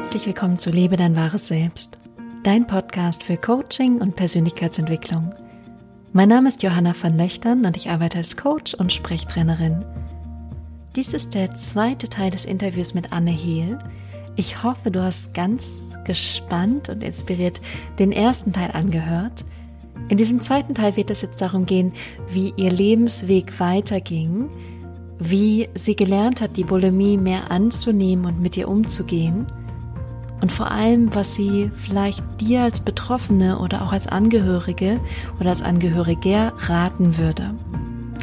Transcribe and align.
Herzlich 0.00 0.24
willkommen 0.24 0.58
zu 0.58 0.70
Lebe 0.70 0.96
dein 0.96 1.14
wahres 1.14 1.48
Selbst, 1.48 1.98
dein 2.42 2.66
Podcast 2.66 3.22
für 3.22 3.36
Coaching 3.36 4.00
und 4.00 4.16
Persönlichkeitsentwicklung. 4.16 5.34
Mein 6.14 6.30
Name 6.30 6.48
ist 6.48 6.62
Johanna 6.62 6.94
van 6.98 7.18
Löchtern 7.18 7.66
und 7.66 7.76
ich 7.76 7.90
arbeite 7.90 8.16
als 8.16 8.38
Coach 8.38 8.72
und 8.72 8.94
Sprechtrainerin. 8.94 9.84
Dies 10.96 11.12
ist 11.12 11.34
der 11.34 11.50
zweite 11.50 12.08
Teil 12.08 12.30
des 12.30 12.46
Interviews 12.46 12.94
mit 12.94 13.12
Anne 13.12 13.30
Hehl. 13.30 13.76
Ich 14.36 14.62
hoffe, 14.64 14.90
du 14.90 15.02
hast 15.02 15.34
ganz 15.34 15.90
gespannt 16.06 16.88
und 16.88 17.04
inspiriert 17.04 17.60
den 17.98 18.10
ersten 18.10 18.54
Teil 18.54 18.70
angehört. 18.70 19.44
In 20.08 20.16
diesem 20.16 20.40
zweiten 20.40 20.74
Teil 20.74 20.96
wird 20.96 21.10
es 21.10 21.20
jetzt 21.20 21.42
darum 21.42 21.66
gehen, 21.66 21.92
wie 22.26 22.54
ihr 22.56 22.72
Lebensweg 22.72 23.60
weiterging, 23.60 24.48
wie 25.18 25.68
sie 25.74 25.94
gelernt 25.94 26.40
hat, 26.40 26.56
die 26.56 26.64
Bulimie 26.64 27.18
mehr 27.18 27.50
anzunehmen 27.50 28.24
und 28.24 28.40
mit 28.40 28.56
ihr 28.56 28.66
umzugehen 28.66 29.46
und 30.40 30.52
vor 30.52 30.70
allem, 30.70 31.14
was 31.14 31.34
sie 31.34 31.70
vielleicht 31.74 32.24
dir 32.40 32.62
als 32.62 32.80
Betroffene 32.80 33.58
oder 33.58 33.82
auch 33.82 33.92
als 33.92 34.06
Angehörige 34.06 35.00
oder 35.38 35.50
als 35.50 35.62
Angehöriger 35.62 36.52
raten 36.56 37.18
würde. 37.18 37.54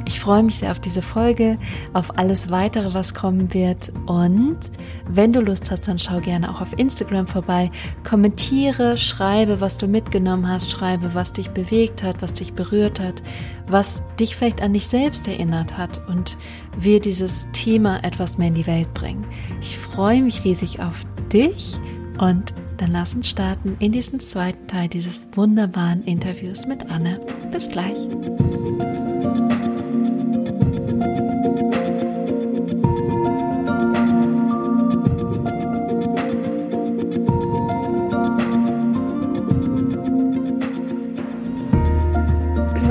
Ich 0.08 0.22
freue 0.22 0.42
mich 0.42 0.56
sehr 0.56 0.72
auf 0.72 0.80
diese 0.80 1.02
Folge, 1.02 1.58
auf 1.92 2.18
alles 2.18 2.50
weitere, 2.50 2.94
was 2.94 3.14
kommen 3.14 3.54
wird. 3.54 3.92
Und 4.06 4.58
wenn 5.06 5.34
du 5.34 5.42
Lust 5.42 5.70
hast, 5.70 5.86
dann 5.90 6.00
schau 6.00 6.22
gerne 6.22 6.50
auch 6.50 6.62
auf 6.62 6.80
Instagram 6.80 7.28
vorbei. 7.28 7.70
Kommentiere, 8.08 8.96
schreibe, 8.96 9.60
was 9.60 9.78
du 9.78 9.86
mitgenommen 9.86 10.48
hast, 10.48 10.72
schreibe, 10.72 11.14
was 11.14 11.34
dich 11.34 11.50
bewegt 11.50 12.04
hat, 12.04 12.22
was 12.22 12.32
dich 12.32 12.54
berührt 12.54 13.02
hat, 13.02 13.22
was 13.68 14.06
dich 14.16 14.38
vielleicht 14.38 14.62
an 14.62 14.72
dich 14.72 14.88
selbst 14.88 15.28
erinnert 15.28 15.78
hat 15.78 16.08
und 16.08 16.38
wir 16.80 17.02
dieses 17.02 17.52
Thema 17.52 18.02
etwas 18.06 18.38
mehr 18.38 18.48
in 18.48 18.56
die 18.56 18.68
Welt 18.68 18.94
bringen. 18.94 19.28
Ich 19.60 19.78
freue 19.78 20.22
mich 20.22 20.46
riesig 20.46 20.80
auf 20.80 21.06
dich 21.34 21.78
und 22.20 22.54
dann 22.78 22.92
lass 22.92 23.14
uns 23.14 23.30
starten 23.30 23.76
in 23.80 23.92
diesen 23.92 24.20
zweiten 24.20 24.68
Teil 24.68 24.88
dieses 24.88 25.28
wunderbaren 25.36 26.04
Interviews 26.04 26.68
mit 26.68 26.90
Anne. 26.90 27.20
Bis 27.52 27.70
gleich. 27.70 28.08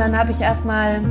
dann 0.07 0.17
habe 0.17 0.31
ich 0.31 0.41
erstmal 0.41 1.03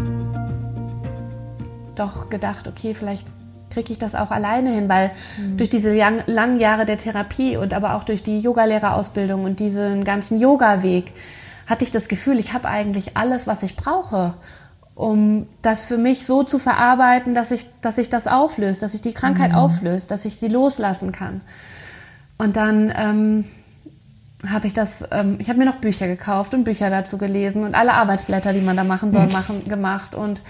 doch 1.96 2.30
gedacht, 2.30 2.66
okay, 2.66 2.94
vielleicht 2.94 3.28
kriege 3.76 3.92
ich 3.92 4.00
das 4.00 4.16
auch 4.16 4.32
alleine 4.32 4.72
hin, 4.72 4.88
weil 4.88 5.12
mhm. 5.38 5.58
durch 5.58 5.70
diese 5.70 5.94
lang, 5.94 6.24
langen 6.28 6.60
Jahre 6.60 6.86
der 6.86 6.98
Therapie 6.98 7.58
und 7.58 7.74
aber 7.74 7.96
auch 7.96 8.04
durch 8.04 8.24
die 8.24 8.40
Yogalehrerausbildung 8.40 9.44
und 9.44 9.60
diesen 9.60 10.06
ganzen 10.06 10.40
Yoga-Weg 10.40 11.12
hatte 11.68 11.84
ich 11.84 11.92
das 11.92 12.08
Gefühl, 12.08 12.40
ich 12.40 12.54
habe 12.54 12.70
eigentlich 12.70 13.18
alles, 13.18 13.48
was 13.48 13.64
ich 13.64 13.76
brauche, 13.76 14.36
um 14.94 15.48
das 15.62 15.86
für 15.86 15.98
mich 15.98 16.26
so 16.26 16.44
zu 16.44 16.58
verarbeiten, 16.58 17.36
dass 17.36 17.52
ich, 17.52 17.66
dass 17.82 17.98
ich 17.98 18.08
das 18.08 18.28
auflöse, 18.28 18.80
dass 18.80 18.94
ich 18.94 19.02
die 19.02 19.14
Krankheit 19.14 19.52
mhm. 19.52 19.58
auflöse, 19.58 20.08
dass 20.08 20.24
ich 20.24 20.38
sie 20.38 20.48
loslassen 20.48 21.12
kann. 21.12 21.42
Und 22.38 22.56
dann 22.56 22.94
ähm, 22.96 23.46
habe 24.50 24.68
ich 24.68 24.74
das, 24.74 25.04
ähm, 25.12 25.36
ich 25.40 25.50
habe 25.50 25.60
mir 25.60 25.66
noch 25.66 25.78
Bücher 25.78 26.08
gekauft 26.08 26.54
und 26.54 26.64
Bücher 26.64 26.90
dazu 26.90 27.18
gelesen 27.18 27.66
und 27.66 27.76
alle 27.76 27.94
Arbeitsblätter, 27.94 28.54
die 28.54 28.62
man 28.62 28.78
da 28.78 28.86
machen 28.86 29.12
soll, 29.12 29.28
machen, 29.28 29.68
gemacht. 29.68 30.16
Und 30.16 30.42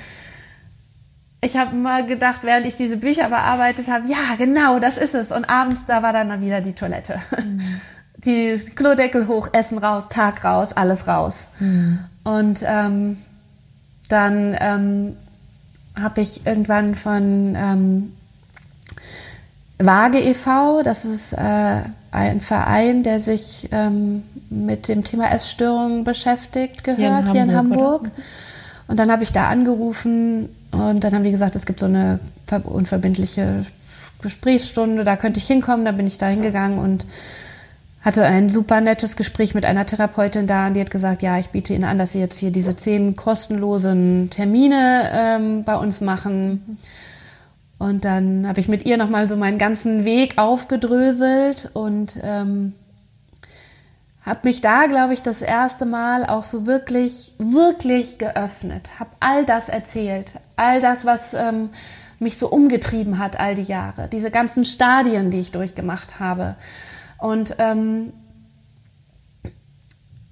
ich 1.45 1.57
habe 1.57 1.75
mal 1.75 2.05
gedacht, 2.05 2.41
während 2.43 2.65
ich 2.65 2.75
diese 2.75 2.97
Bücher 2.97 3.29
bearbeitet 3.29 3.87
habe, 3.87 4.07
ja, 4.07 4.35
genau, 4.37 4.79
das 4.79 4.97
ist 4.97 5.13
es. 5.13 5.31
Und 5.31 5.45
abends, 5.45 5.85
da 5.85 6.01
war 6.01 6.11
dann 6.11 6.41
wieder 6.41 6.61
die 6.61 6.73
Toilette. 6.73 7.19
Mhm. 7.37 7.61
Die 8.17 8.57
Klodeckel 8.73 9.27
hoch, 9.27 9.49
Essen 9.51 9.77
raus, 9.77 10.05
Tag 10.09 10.43
raus, 10.43 10.73
alles 10.73 11.07
raus. 11.07 11.49
Mhm. 11.59 11.99
Und 12.23 12.59
ähm, 12.65 13.17
dann 14.09 14.57
ähm, 14.59 15.17
habe 16.01 16.21
ich 16.21 16.45
irgendwann 16.47 16.95
von 16.95 17.55
ähm, 17.55 18.13
Waage 19.77 20.19
e.V., 20.19 20.81
das 20.83 21.05
ist 21.05 21.33
äh, 21.33 21.81
ein 22.11 22.41
Verein, 22.41 23.03
der 23.03 23.19
sich 23.19 23.69
ähm, 23.71 24.23
mit 24.49 24.87
dem 24.87 25.03
Thema 25.03 25.31
Essstörungen 25.31 26.03
beschäftigt, 26.03 26.83
gehört 26.83 26.97
hier 26.97 27.09
in 27.09 27.15
Hamburg. 27.15 27.33
Hier 27.33 27.43
in 27.43 27.55
Hamburg. 27.55 28.11
Und 28.87 28.97
dann 28.97 29.11
habe 29.11 29.23
ich 29.23 29.33
da 29.33 29.49
angerufen 29.49 30.49
und 30.75 31.03
dann 31.03 31.13
haben 31.13 31.23
die 31.23 31.31
gesagt, 31.31 31.55
es 31.55 31.65
gibt 31.65 31.79
so 31.79 31.85
eine 31.85 32.19
unverbindliche 32.63 33.65
Gesprächsstunde, 34.21 35.03
da 35.03 35.15
könnte 35.15 35.39
ich 35.39 35.47
hinkommen. 35.47 35.85
Da 35.85 35.91
bin 35.91 36.07
ich 36.07 36.17
da 36.17 36.27
hingegangen 36.27 36.79
und 36.79 37.05
hatte 38.01 38.23
ein 38.23 38.49
super 38.49 38.81
nettes 38.81 39.15
Gespräch 39.15 39.55
mit 39.55 39.65
einer 39.65 39.85
Therapeutin 39.85 40.45
da 40.45 40.67
und 40.67 40.75
die 40.75 40.79
hat 40.79 40.91
gesagt, 40.91 41.23
ja, 41.23 41.39
ich 41.39 41.49
biete 41.49 41.73
Ihnen 41.73 41.85
an, 41.85 41.97
dass 41.97 42.11
Sie 42.11 42.19
jetzt 42.19 42.37
hier 42.37 42.51
diese 42.51 42.75
zehn 42.75 43.15
kostenlosen 43.15 44.29
Termine 44.29 45.09
ähm, 45.11 45.63
bei 45.63 45.75
uns 45.75 46.01
machen. 46.01 46.77
Und 47.77 48.05
dann 48.05 48.47
habe 48.47 48.59
ich 48.59 48.67
mit 48.67 48.85
ihr 48.85 48.97
nochmal 48.97 49.27
so 49.27 49.35
meinen 49.35 49.57
ganzen 49.57 50.05
Weg 50.05 50.37
aufgedröselt 50.37 51.71
und 51.73 52.17
ähm, 52.21 52.73
habe 54.25 54.39
mich 54.43 54.61
da, 54.61 54.87
glaube 54.87 55.13
ich, 55.13 55.21
das 55.21 55.41
erste 55.41 55.85
Mal 55.85 56.25
auch 56.25 56.43
so 56.43 56.65
wirklich, 56.65 57.33
wirklich 57.37 58.17
geöffnet, 58.17 58.99
habe 58.99 59.11
all 59.19 59.45
das 59.45 59.69
erzählt, 59.69 60.33
all 60.55 60.81
das, 60.81 61.05
was 61.05 61.33
ähm, 61.33 61.69
mich 62.19 62.37
so 62.37 62.49
umgetrieben 62.49 63.19
hat 63.19 63.39
all 63.39 63.55
die 63.55 63.61
Jahre, 63.61 64.09
diese 64.09 64.31
ganzen 64.31 64.65
Stadien, 64.65 65.29
die 65.29 65.39
ich 65.39 65.51
durchgemacht 65.51 66.19
habe. 66.19 66.55
Und, 67.19 67.55
ähm, 67.59 68.13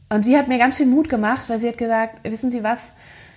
und 0.10 0.24
sie 0.24 0.38
hat 0.38 0.48
mir 0.48 0.58
ganz 0.58 0.78
viel 0.78 0.88
Mut 0.88 1.10
gemacht, 1.10 1.50
weil 1.50 1.60
sie 1.60 1.68
hat 1.68 1.78
gesagt, 1.78 2.24
wissen 2.24 2.50
Sie 2.50 2.64
was, 2.64 2.92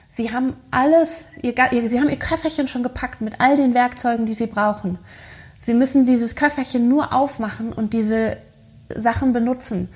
Sie 0.08 0.32
haben 0.32 0.54
alles, 0.70 1.26
ihr, 1.42 1.52
Sie 1.88 2.00
haben 2.00 2.08
Ihr 2.08 2.18
Köfferchen 2.18 2.68
schon 2.68 2.82
gepackt 2.82 3.20
mit 3.20 3.40
all 3.40 3.56
den 3.56 3.74
Werkzeugen, 3.74 4.24
die 4.24 4.34
Sie 4.34 4.46
brauchen. 4.46 4.98
Sie 5.60 5.74
müssen 5.74 6.06
dieses 6.06 6.36
Köfferchen 6.36 6.88
nur 6.88 7.12
aufmachen 7.12 7.72
und 7.72 7.92
diese 7.92 8.36
Sachen 8.94 9.32
benutzen. 9.32 9.88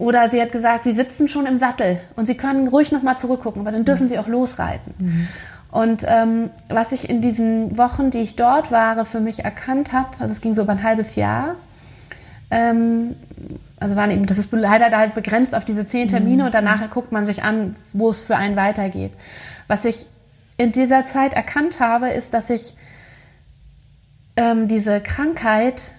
Oder 0.00 0.30
sie 0.30 0.40
hat 0.40 0.50
gesagt, 0.50 0.84
sie 0.84 0.92
sitzen 0.92 1.28
schon 1.28 1.44
im 1.44 1.58
Sattel 1.58 2.00
und 2.16 2.24
sie 2.24 2.34
können 2.34 2.68
ruhig 2.68 2.90
nochmal 2.90 3.18
zurückgucken, 3.18 3.60
aber 3.60 3.70
dann 3.70 3.84
dürfen 3.84 4.08
sie 4.08 4.18
auch 4.18 4.28
losreiten. 4.28 4.94
Mhm. 4.96 5.28
Und 5.70 6.06
ähm, 6.08 6.48
was 6.70 6.92
ich 6.92 7.10
in 7.10 7.20
diesen 7.20 7.76
Wochen, 7.76 8.10
die 8.10 8.20
ich 8.20 8.34
dort 8.34 8.72
war, 8.72 9.04
für 9.04 9.20
mich 9.20 9.44
erkannt 9.44 9.92
habe, 9.92 10.08
also 10.18 10.32
es 10.32 10.40
ging 10.40 10.54
so 10.54 10.62
über 10.62 10.72
ein 10.72 10.82
halbes 10.82 11.16
Jahr, 11.16 11.54
ähm, 12.50 13.14
also 13.78 13.94
waren 13.94 14.10
eben, 14.10 14.24
das 14.24 14.38
ist 14.38 14.50
leider 14.52 14.96
halt 14.96 15.12
begrenzt 15.12 15.54
auf 15.54 15.66
diese 15.66 15.86
zehn 15.86 16.08
Termine 16.08 16.44
mhm. 16.44 16.46
und 16.46 16.54
danach 16.54 16.88
guckt 16.88 17.12
man 17.12 17.26
sich 17.26 17.42
an, 17.42 17.76
wo 17.92 18.08
es 18.08 18.22
für 18.22 18.36
einen 18.36 18.56
weitergeht. 18.56 19.12
Was 19.68 19.84
ich 19.84 20.06
in 20.56 20.72
dieser 20.72 21.02
Zeit 21.02 21.34
erkannt 21.34 21.78
habe, 21.78 22.08
ist, 22.08 22.32
dass 22.32 22.48
ich 22.48 22.72
ähm, 24.36 24.66
diese 24.66 25.02
Krankheit 25.02 25.90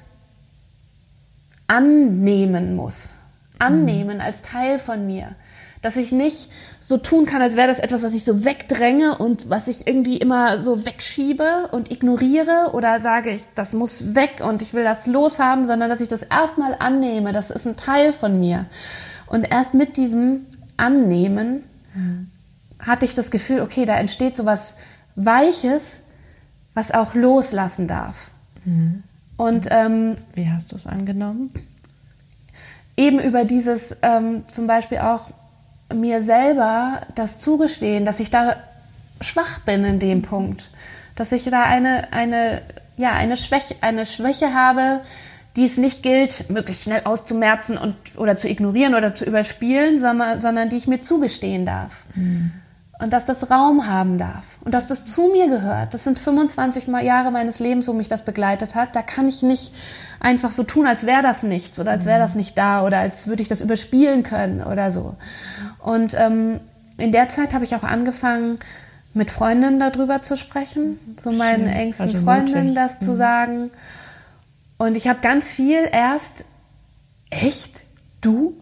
annehmen 1.67 2.75
muss. 2.75 3.20
Annehmen 3.61 4.17
mhm. 4.17 4.21
als 4.21 4.41
Teil 4.41 4.79
von 4.79 5.05
mir. 5.05 5.35
Dass 5.81 5.97
ich 5.97 6.11
nicht 6.11 6.49
so 6.79 6.97
tun 6.97 7.25
kann, 7.25 7.41
als 7.41 7.55
wäre 7.55 7.67
das 7.67 7.79
etwas, 7.79 8.03
was 8.03 8.13
ich 8.13 8.23
so 8.23 8.45
wegdränge 8.45 9.17
und 9.17 9.49
was 9.49 9.67
ich 9.67 9.87
irgendwie 9.87 10.17
immer 10.17 10.59
so 10.59 10.85
wegschiebe 10.85 11.69
und 11.71 11.91
ignoriere 11.91 12.71
oder 12.73 12.99
sage, 12.99 13.31
ich, 13.31 13.45
das 13.55 13.73
muss 13.73 14.13
weg 14.13 14.41
und 14.45 14.61
ich 14.61 14.73
will 14.73 14.83
das 14.83 15.07
loshaben, 15.07 15.65
sondern 15.65 15.89
dass 15.89 16.01
ich 16.01 16.07
das 16.07 16.21
erstmal 16.21 16.75
annehme, 16.77 17.33
das 17.33 17.49
ist 17.49 17.65
ein 17.65 17.77
Teil 17.77 18.13
von 18.13 18.39
mir. 18.39 18.65
Und 19.25 19.49
erst 19.49 19.73
mit 19.73 19.97
diesem 19.97 20.45
Annehmen 20.77 21.63
mhm. 21.95 22.29
hatte 22.79 23.05
ich 23.05 23.15
das 23.15 23.31
Gefühl, 23.31 23.61
okay, 23.61 23.85
da 23.85 23.95
entsteht 23.95 24.35
so 24.35 24.45
was 24.45 24.75
Weiches, 25.15 26.01
was 26.73 26.91
auch 26.91 27.13
loslassen 27.15 27.87
darf. 27.87 28.31
Mhm. 28.65 29.03
Und 29.37 29.67
ähm, 29.71 30.17
wie 30.33 30.49
hast 30.49 30.71
du 30.71 30.75
es 30.75 30.85
angenommen? 30.85 31.51
Eben 32.97 33.19
über 33.19 33.45
dieses 33.45 33.95
ähm, 34.01 34.43
zum 34.47 34.67
Beispiel 34.67 34.99
auch 34.99 35.29
mir 35.93 36.21
selber 36.21 37.01
das 37.15 37.37
zugestehen, 37.37 38.05
dass 38.05 38.19
ich 38.19 38.29
da 38.29 38.55
schwach 39.19 39.59
bin 39.59 39.85
in 39.85 39.99
dem 39.99 40.21
Punkt, 40.21 40.69
dass 41.15 41.31
ich 41.31 41.43
da 41.43 41.63
eine, 41.63 42.11
eine, 42.11 42.61
ja, 42.97 43.13
eine 43.13 43.37
Schwäche, 43.37 43.75
eine 43.81 44.05
Schwäche 44.05 44.53
habe, 44.53 45.01
die 45.55 45.65
es 45.65 45.77
nicht 45.77 46.01
gilt, 46.01 46.49
möglichst 46.49 46.83
schnell 46.83 47.01
auszumerzen 47.03 47.77
und, 47.77 47.95
oder 48.15 48.37
zu 48.37 48.49
ignorieren 48.49 48.95
oder 48.95 49.13
zu 49.13 49.25
überspielen, 49.25 49.99
sondern, 49.99 50.39
sondern 50.39 50.69
die 50.69 50.77
ich 50.77 50.87
mir 50.87 51.01
zugestehen 51.01 51.65
darf. 51.65 52.05
Mhm 52.15 52.60
und 53.01 53.11
dass 53.13 53.25
das 53.25 53.49
Raum 53.49 53.87
haben 53.87 54.19
darf 54.19 54.59
und 54.63 54.73
dass 54.73 54.85
das 54.85 55.05
zu 55.05 55.29
mir 55.29 55.47
gehört. 55.47 55.93
Das 55.93 56.03
sind 56.03 56.19
25 56.19 56.85
Jahre 56.87 57.31
meines 57.31 57.57
Lebens, 57.57 57.87
wo 57.87 57.93
mich 57.93 58.07
das 58.07 58.23
begleitet 58.23 58.75
hat. 58.75 58.95
Da 58.95 59.01
kann 59.01 59.27
ich 59.27 59.41
nicht 59.41 59.73
einfach 60.19 60.51
so 60.51 60.63
tun, 60.63 60.85
als 60.85 61.07
wäre 61.07 61.23
das 61.23 61.41
nichts 61.41 61.79
oder 61.79 61.91
als 61.91 62.05
wäre 62.05 62.19
das 62.19 62.35
nicht 62.35 62.57
da 62.59 62.85
oder 62.85 62.99
als 62.99 63.25
würde 63.25 63.41
ich 63.41 63.49
das 63.49 63.61
überspielen 63.61 64.21
können 64.21 64.61
oder 64.61 64.91
so. 64.91 65.15
Und 65.79 66.15
ähm, 66.15 66.59
in 66.97 67.11
der 67.11 67.27
Zeit 67.27 67.55
habe 67.55 67.65
ich 67.65 67.75
auch 67.75 67.83
angefangen, 67.83 68.59
mit 69.15 69.31
Freundinnen 69.31 69.79
darüber 69.79 70.21
zu 70.21 70.37
sprechen, 70.37 70.99
so 71.21 71.31
meinen 71.31 71.65
Schön. 71.65 71.73
engsten 71.73 72.07
also 72.07 72.23
Freundinnen 72.23 72.75
das 72.75 73.01
mhm. 73.01 73.05
zu 73.05 73.15
sagen. 73.15 73.71
Und 74.77 74.95
ich 74.95 75.07
habe 75.07 75.19
ganz 75.21 75.51
viel 75.51 75.79
erst 75.91 76.45
echt? 77.31 77.83
Du? 78.21 78.60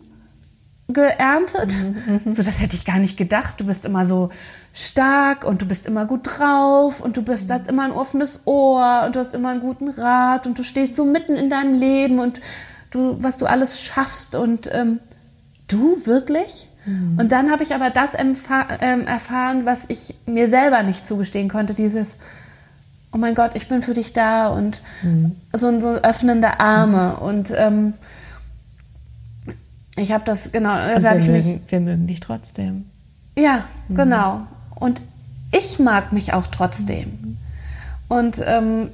Geerntet. 0.89 1.73
Mhm, 1.77 2.21
mhm. 2.25 2.31
So, 2.31 2.41
das 2.41 2.59
hätte 2.59 2.75
ich 2.75 2.83
gar 2.83 2.97
nicht 2.97 3.17
gedacht. 3.17 3.59
Du 3.59 3.65
bist 3.65 3.85
immer 3.85 4.05
so 4.05 4.29
stark 4.73 5.45
und 5.45 5.61
du 5.61 5.67
bist 5.67 5.85
immer 5.85 6.05
gut 6.05 6.21
drauf 6.23 7.01
und 7.01 7.15
du 7.15 7.21
bist, 7.21 7.47
mhm. 7.47 7.53
hast 7.53 7.67
immer 7.67 7.83
ein 7.83 7.91
offenes 7.91 8.41
Ohr 8.45 9.03
und 9.05 9.15
du 9.15 9.19
hast 9.19 9.33
immer 9.33 9.49
einen 9.49 9.61
guten 9.61 9.89
Rat 9.89 10.47
und 10.47 10.57
du 10.57 10.63
stehst 10.63 10.95
so 10.95 11.05
mitten 11.05 11.35
in 11.35 11.49
deinem 11.49 11.79
Leben 11.79 12.19
und 12.19 12.41
du, 12.91 13.17
was 13.21 13.37
du 13.37 13.45
alles 13.45 13.81
schaffst 13.81 14.35
und 14.35 14.69
ähm, 14.73 14.99
du 15.67 16.05
wirklich? 16.05 16.67
Mhm. 16.85 17.19
Und 17.19 17.31
dann 17.31 17.51
habe 17.51 17.63
ich 17.63 17.75
aber 17.75 17.91
das 17.91 18.15
ähm, 18.17 19.05
erfahren, 19.05 19.65
was 19.65 19.85
ich 19.89 20.15
mir 20.25 20.49
selber 20.49 20.81
nicht 20.81 21.07
zugestehen 21.07 21.49
konnte, 21.49 21.73
dieses 21.73 22.15
Oh 23.11 23.17
mein 23.17 23.33
Gott, 23.33 23.51
ich 23.55 23.67
bin 23.67 23.81
für 23.81 23.95
dich 23.95 24.13
da 24.13 24.49
und 24.49 24.81
mhm. 25.01 25.35
so, 25.51 25.79
so 25.79 25.95
öffnende 25.95 26.59
Arme 26.59 27.15
und 27.15 27.51
ähm, 27.55 27.95
ich 29.99 30.11
habe 30.11 30.23
das, 30.23 30.51
genau, 30.51 30.75
da 30.75 30.99
sage 30.99 31.19
ich 31.19 31.27
mögen, 31.27 31.53
mich. 31.53 31.61
Wir 31.67 31.79
mögen 31.79 32.07
dich 32.07 32.19
trotzdem. 32.19 32.85
Ja, 33.37 33.65
mhm. 33.87 33.95
genau. 33.95 34.47
Und 34.75 35.01
ich 35.51 35.79
mag 35.79 36.11
mich 36.11 36.33
auch 36.33 36.47
trotzdem. 36.47 37.07
Mhm. 37.09 37.37
Und 38.07 38.41
ähm, 38.45 38.89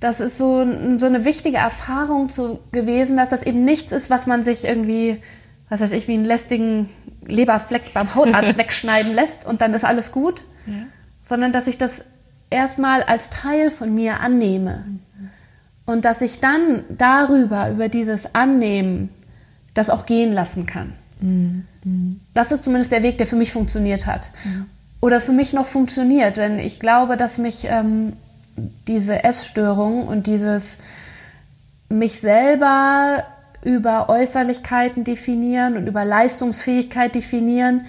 das 0.00 0.20
ist 0.20 0.36
so, 0.36 0.66
so 0.98 1.06
eine 1.06 1.24
wichtige 1.24 1.56
Erfahrung 1.56 2.28
zu, 2.28 2.58
gewesen, 2.72 3.16
dass 3.16 3.30
das 3.30 3.42
eben 3.42 3.64
nichts 3.64 3.92
ist, 3.92 4.10
was 4.10 4.26
man 4.26 4.42
sich 4.42 4.64
irgendwie, 4.64 5.16
was 5.68 5.80
weiß 5.80 5.92
ich, 5.92 6.08
wie 6.08 6.14
einen 6.14 6.26
lästigen 6.26 6.90
Leberfleck 7.26 7.94
beim 7.94 8.14
Hautarzt 8.14 8.58
wegschneiden 8.58 9.14
lässt 9.14 9.46
und 9.46 9.60
dann 9.62 9.72
ist 9.72 9.84
alles 9.84 10.12
gut, 10.12 10.42
ja. 10.66 10.74
sondern 11.22 11.52
dass 11.52 11.68
ich 11.68 11.78
das 11.78 12.04
erstmal 12.50 13.02
als 13.02 13.30
Teil 13.30 13.70
von 13.70 13.94
mir 13.94 14.20
annehme. 14.20 14.84
Mhm. 14.86 15.30
Und 15.86 16.04
dass 16.04 16.20
ich 16.22 16.40
dann 16.40 16.84
darüber, 16.88 17.70
über 17.70 17.88
dieses 17.88 18.34
Annehmen, 18.34 19.10
das 19.74 19.90
auch 19.90 20.06
gehen 20.06 20.32
lassen 20.32 20.66
kann. 20.66 20.92
Mhm. 21.20 21.64
Das 22.32 22.52
ist 22.52 22.64
zumindest 22.64 22.92
der 22.92 23.02
Weg, 23.02 23.18
der 23.18 23.26
für 23.26 23.36
mich 23.36 23.52
funktioniert 23.52 24.06
hat. 24.06 24.30
Mhm. 24.44 24.66
Oder 25.00 25.20
für 25.20 25.32
mich 25.32 25.52
noch 25.52 25.66
funktioniert, 25.66 26.38
denn 26.38 26.58
ich 26.58 26.80
glaube, 26.80 27.16
dass 27.16 27.38
mich 27.38 27.66
ähm, 27.68 28.14
diese 28.88 29.22
Essstörung 29.22 30.06
und 30.06 30.26
dieses 30.26 30.78
mich 31.88 32.20
selber 32.20 33.24
über 33.62 34.08
Äußerlichkeiten 34.08 35.04
definieren 35.04 35.76
und 35.76 35.86
über 35.86 36.04
Leistungsfähigkeit 36.04 37.14
definieren, 37.14 37.84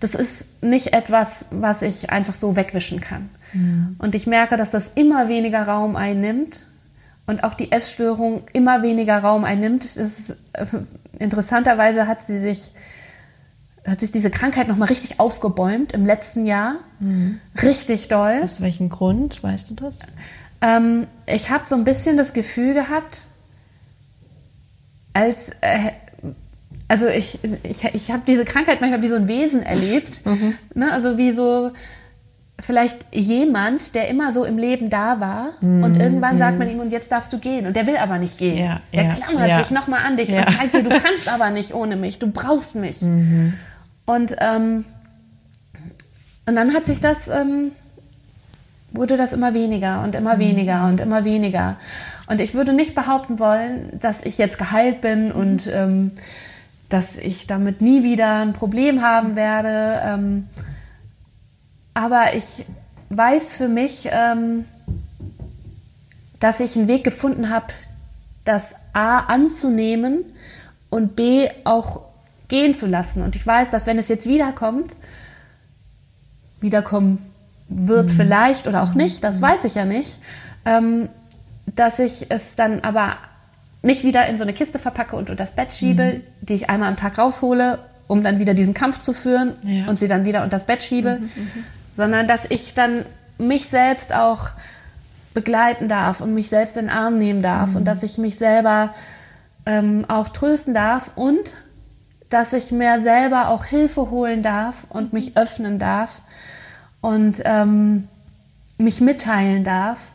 das 0.00 0.14
ist 0.14 0.62
nicht 0.62 0.92
etwas, 0.92 1.46
was 1.50 1.82
ich 1.82 2.10
einfach 2.10 2.34
so 2.34 2.56
wegwischen 2.56 3.00
kann. 3.00 3.30
Mhm. 3.52 3.96
Und 3.98 4.14
ich 4.14 4.26
merke, 4.26 4.56
dass 4.56 4.70
das 4.70 4.88
immer 4.88 5.28
weniger 5.28 5.62
Raum 5.62 5.96
einnimmt 5.96 6.65
und 7.26 7.44
auch 7.44 7.54
die 7.54 7.72
Essstörung 7.72 8.44
immer 8.52 8.82
weniger 8.82 9.18
Raum 9.18 9.44
einnimmt. 9.44 9.84
Ist, 9.84 10.36
äh, 10.52 10.66
interessanterweise 11.18 12.06
hat 12.06 12.22
sie 12.22 12.40
sich 12.40 12.72
hat 13.86 14.00
sich 14.00 14.10
diese 14.10 14.30
Krankheit 14.30 14.68
noch 14.68 14.76
mal 14.76 14.86
richtig 14.86 15.20
aufgebäumt 15.20 15.92
im 15.92 16.04
letzten 16.04 16.44
Jahr, 16.44 16.76
mhm. 16.98 17.38
richtig 17.62 18.08
doll. 18.08 18.40
Aus 18.42 18.60
welchem 18.60 18.88
Grund, 18.88 19.42
weißt 19.44 19.70
du 19.70 19.74
das? 19.74 20.00
Ähm, 20.60 21.06
ich 21.26 21.50
habe 21.50 21.66
so 21.66 21.76
ein 21.76 21.84
bisschen 21.84 22.16
das 22.16 22.32
Gefühl 22.32 22.74
gehabt, 22.74 23.26
als 25.12 25.50
äh, 25.60 25.92
also 26.88 27.06
ich, 27.08 27.38
ich, 27.62 27.84
ich 27.84 28.10
habe 28.10 28.22
diese 28.26 28.44
Krankheit 28.44 28.80
manchmal 28.80 29.02
wie 29.02 29.08
so 29.08 29.16
ein 29.16 29.28
Wesen 29.28 29.62
erlebt, 29.62 30.24
mhm. 30.24 30.54
ne? 30.74 30.92
also 30.92 31.18
wie 31.18 31.32
so 31.32 31.72
vielleicht 32.58 33.14
jemand, 33.14 33.94
der 33.94 34.08
immer 34.08 34.32
so 34.32 34.44
im 34.44 34.56
Leben 34.56 34.88
da 34.88 35.20
war 35.20 35.50
mm, 35.60 35.84
und 35.84 35.96
irgendwann 36.00 36.36
mm. 36.36 36.38
sagt 36.38 36.58
man 36.58 36.70
ihm, 36.70 36.80
und 36.80 36.90
jetzt 36.90 37.12
darfst 37.12 37.32
du 37.32 37.38
gehen. 37.38 37.66
Und 37.66 37.76
der 37.76 37.86
will 37.86 37.96
aber 37.96 38.18
nicht 38.18 38.38
gehen. 38.38 38.58
Ja, 38.58 38.80
der 38.94 39.04
ja, 39.04 39.14
klammert 39.14 39.48
ja. 39.48 39.62
sich 39.62 39.70
nochmal 39.70 40.04
an 40.04 40.16
dich 40.16 40.30
ja. 40.30 40.40
und 40.40 40.56
zeigt 40.56 40.74
dir, 40.74 40.82
du 40.82 40.90
kannst 41.02 41.28
aber 41.28 41.50
nicht 41.50 41.74
ohne 41.74 41.96
mich, 41.96 42.18
du 42.18 42.28
brauchst 42.28 42.74
mich. 42.74 43.02
Mhm. 43.02 43.54
Und, 44.06 44.36
ähm, 44.40 44.84
und 46.46 46.56
dann 46.56 46.72
hat 46.72 46.86
sich 46.86 47.00
das, 47.00 47.28
ähm, 47.28 47.72
wurde 48.92 49.18
das 49.18 49.34
immer 49.34 49.52
weniger 49.52 50.02
und 50.02 50.14
immer 50.14 50.36
mhm. 50.36 50.40
weniger 50.40 50.86
und 50.86 51.00
immer 51.00 51.24
weniger. 51.24 51.76
Und 52.26 52.40
ich 52.40 52.54
würde 52.54 52.72
nicht 52.72 52.94
behaupten 52.94 53.38
wollen, 53.38 53.90
dass 54.00 54.24
ich 54.24 54.38
jetzt 54.38 54.56
geheilt 54.56 55.02
bin 55.02 55.30
und 55.30 55.70
ähm, 55.72 56.12
dass 56.88 57.18
ich 57.18 57.46
damit 57.46 57.82
nie 57.82 58.02
wieder 58.02 58.40
ein 58.40 58.52
Problem 58.54 59.02
haben 59.02 59.36
werde. 59.36 60.00
Ähm, 60.04 60.48
aber 61.96 62.34
ich 62.34 62.66
weiß 63.08 63.56
für 63.56 63.68
mich, 63.68 64.10
ähm, 64.12 64.66
dass 66.38 66.60
ich 66.60 66.76
einen 66.76 66.88
Weg 66.88 67.04
gefunden 67.04 67.48
habe, 67.48 67.68
das 68.44 68.74
A 68.92 69.20
anzunehmen 69.20 70.26
und 70.90 71.16
B 71.16 71.48
auch 71.64 72.02
gehen 72.48 72.74
zu 72.74 72.86
lassen. 72.86 73.22
Und 73.22 73.34
ich 73.34 73.46
weiß, 73.46 73.70
dass 73.70 73.86
wenn 73.86 73.98
es 73.98 74.08
jetzt 74.08 74.26
wiederkommt, 74.26 74.90
wiederkommen 76.60 77.18
wird 77.70 78.10
mhm. 78.10 78.12
vielleicht 78.12 78.66
oder 78.66 78.82
auch 78.82 78.92
nicht, 78.92 79.24
das 79.24 79.40
weiß 79.40 79.64
ich 79.64 79.74
ja 79.74 79.86
nicht, 79.86 80.18
ähm, 80.66 81.08
dass 81.64 81.98
ich 81.98 82.26
es 82.28 82.56
dann 82.56 82.80
aber 82.80 83.16
nicht 83.80 84.04
wieder 84.04 84.26
in 84.26 84.36
so 84.36 84.42
eine 84.42 84.52
Kiste 84.52 84.78
verpacke 84.78 85.16
und 85.16 85.30
unter 85.30 85.34
das 85.34 85.52
Bett 85.52 85.72
schiebe, 85.72 86.16
mhm. 86.16 86.22
die 86.42 86.54
ich 86.54 86.68
einmal 86.68 86.90
am 86.90 86.98
Tag 86.98 87.16
raushole, 87.16 87.78
um 88.06 88.22
dann 88.22 88.38
wieder 88.38 88.52
diesen 88.52 88.74
Kampf 88.74 88.98
zu 88.98 89.14
führen 89.14 89.54
ja. 89.62 89.86
und 89.86 89.98
sie 89.98 90.08
dann 90.08 90.26
wieder 90.26 90.42
unter 90.42 90.56
das 90.56 90.66
Bett 90.66 90.82
schiebe, 90.82 91.20
mhm, 91.20 91.24
mhm 91.24 91.64
sondern 91.96 92.28
dass 92.28 92.44
ich 92.44 92.74
dann 92.74 93.06
mich 93.38 93.68
selbst 93.68 94.14
auch 94.14 94.50
begleiten 95.34 95.88
darf 95.88 96.20
und 96.20 96.34
mich 96.34 96.48
selbst 96.48 96.76
in 96.76 96.86
den 96.86 96.94
Arm 96.94 97.18
nehmen 97.18 97.42
darf 97.42 97.70
mhm. 97.70 97.76
und 97.76 97.84
dass 97.86 98.02
ich 98.02 98.18
mich 98.18 98.36
selber 98.36 98.94
ähm, 99.64 100.04
auch 100.08 100.28
trösten 100.28 100.74
darf 100.74 101.10
und 101.16 101.54
dass 102.28 102.52
ich 102.52 102.70
mir 102.70 103.00
selber 103.00 103.48
auch 103.48 103.64
Hilfe 103.64 104.10
holen 104.10 104.42
darf 104.42 104.86
und 104.90 105.12
mich 105.12 105.36
öffnen 105.36 105.78
darf 105.78 106.20
und 107.00 107.40
ähm, 107.44 108.08
mich 108.78 109.00
mitteilen 109.00 109.64
darf. 109.64 110.12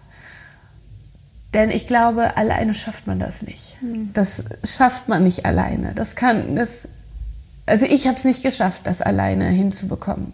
Denn 1.53 1.69
ich 1.69 1.87
glaube, 1.87 2.37
alleine 2.37 2.73
schafft 2.73 3.07
man 3.07 3.19
das 3.19 3.41
nicht. 3.41 3.81
Mhm. 3.81 4.11
Das 4.13 4.43
schafft 4.63 5.09
man 5.09 5.23
nicht 5.23 5.45
alleine. 5.45 5.93
Das 5.95 6.15
kann, 6.15 6.55
das, 6.55 6.87
also 7.65 7.85
ich 7.85 8.07
habe 8.07 8.17
es 8.17 8.23
nicht 8.23 8.43
geschafft, 8.43 8.81
das 8.85 9.01
alleine 9.01 9.49
hinzubekommen. 9.49 10.33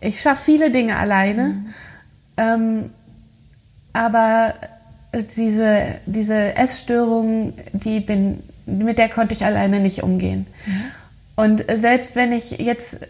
Ich 0.00 0.20
schaffe 0.20 0.44
viele 0.44 0.70
Dinge 0.70 0.96
alleine, 0.96 1.48
mhm. 1.48 1.74
ähm, 2.36 2.90
aber 3.92 4.54
diese, 5.36 5.96
diese 6.06 6.54
Essstörung, 6.54 7.52
die 7.72 8.00
bin, 8.00 8.42
mit 8.66 8.98
der 8.98 9.08
konnte 9.08 9.34
ich 9.34 9.44
alleine 9.44 9.80
nicht 9.80 10.02
umgehen. 10.02 10.46
Mhm. 10.66 10.82
Und 11.36 11.64
selbst 11.74 12.16
wenn 12.16 12.32
ich 12.32 12.50
jetzt 12.52 13.00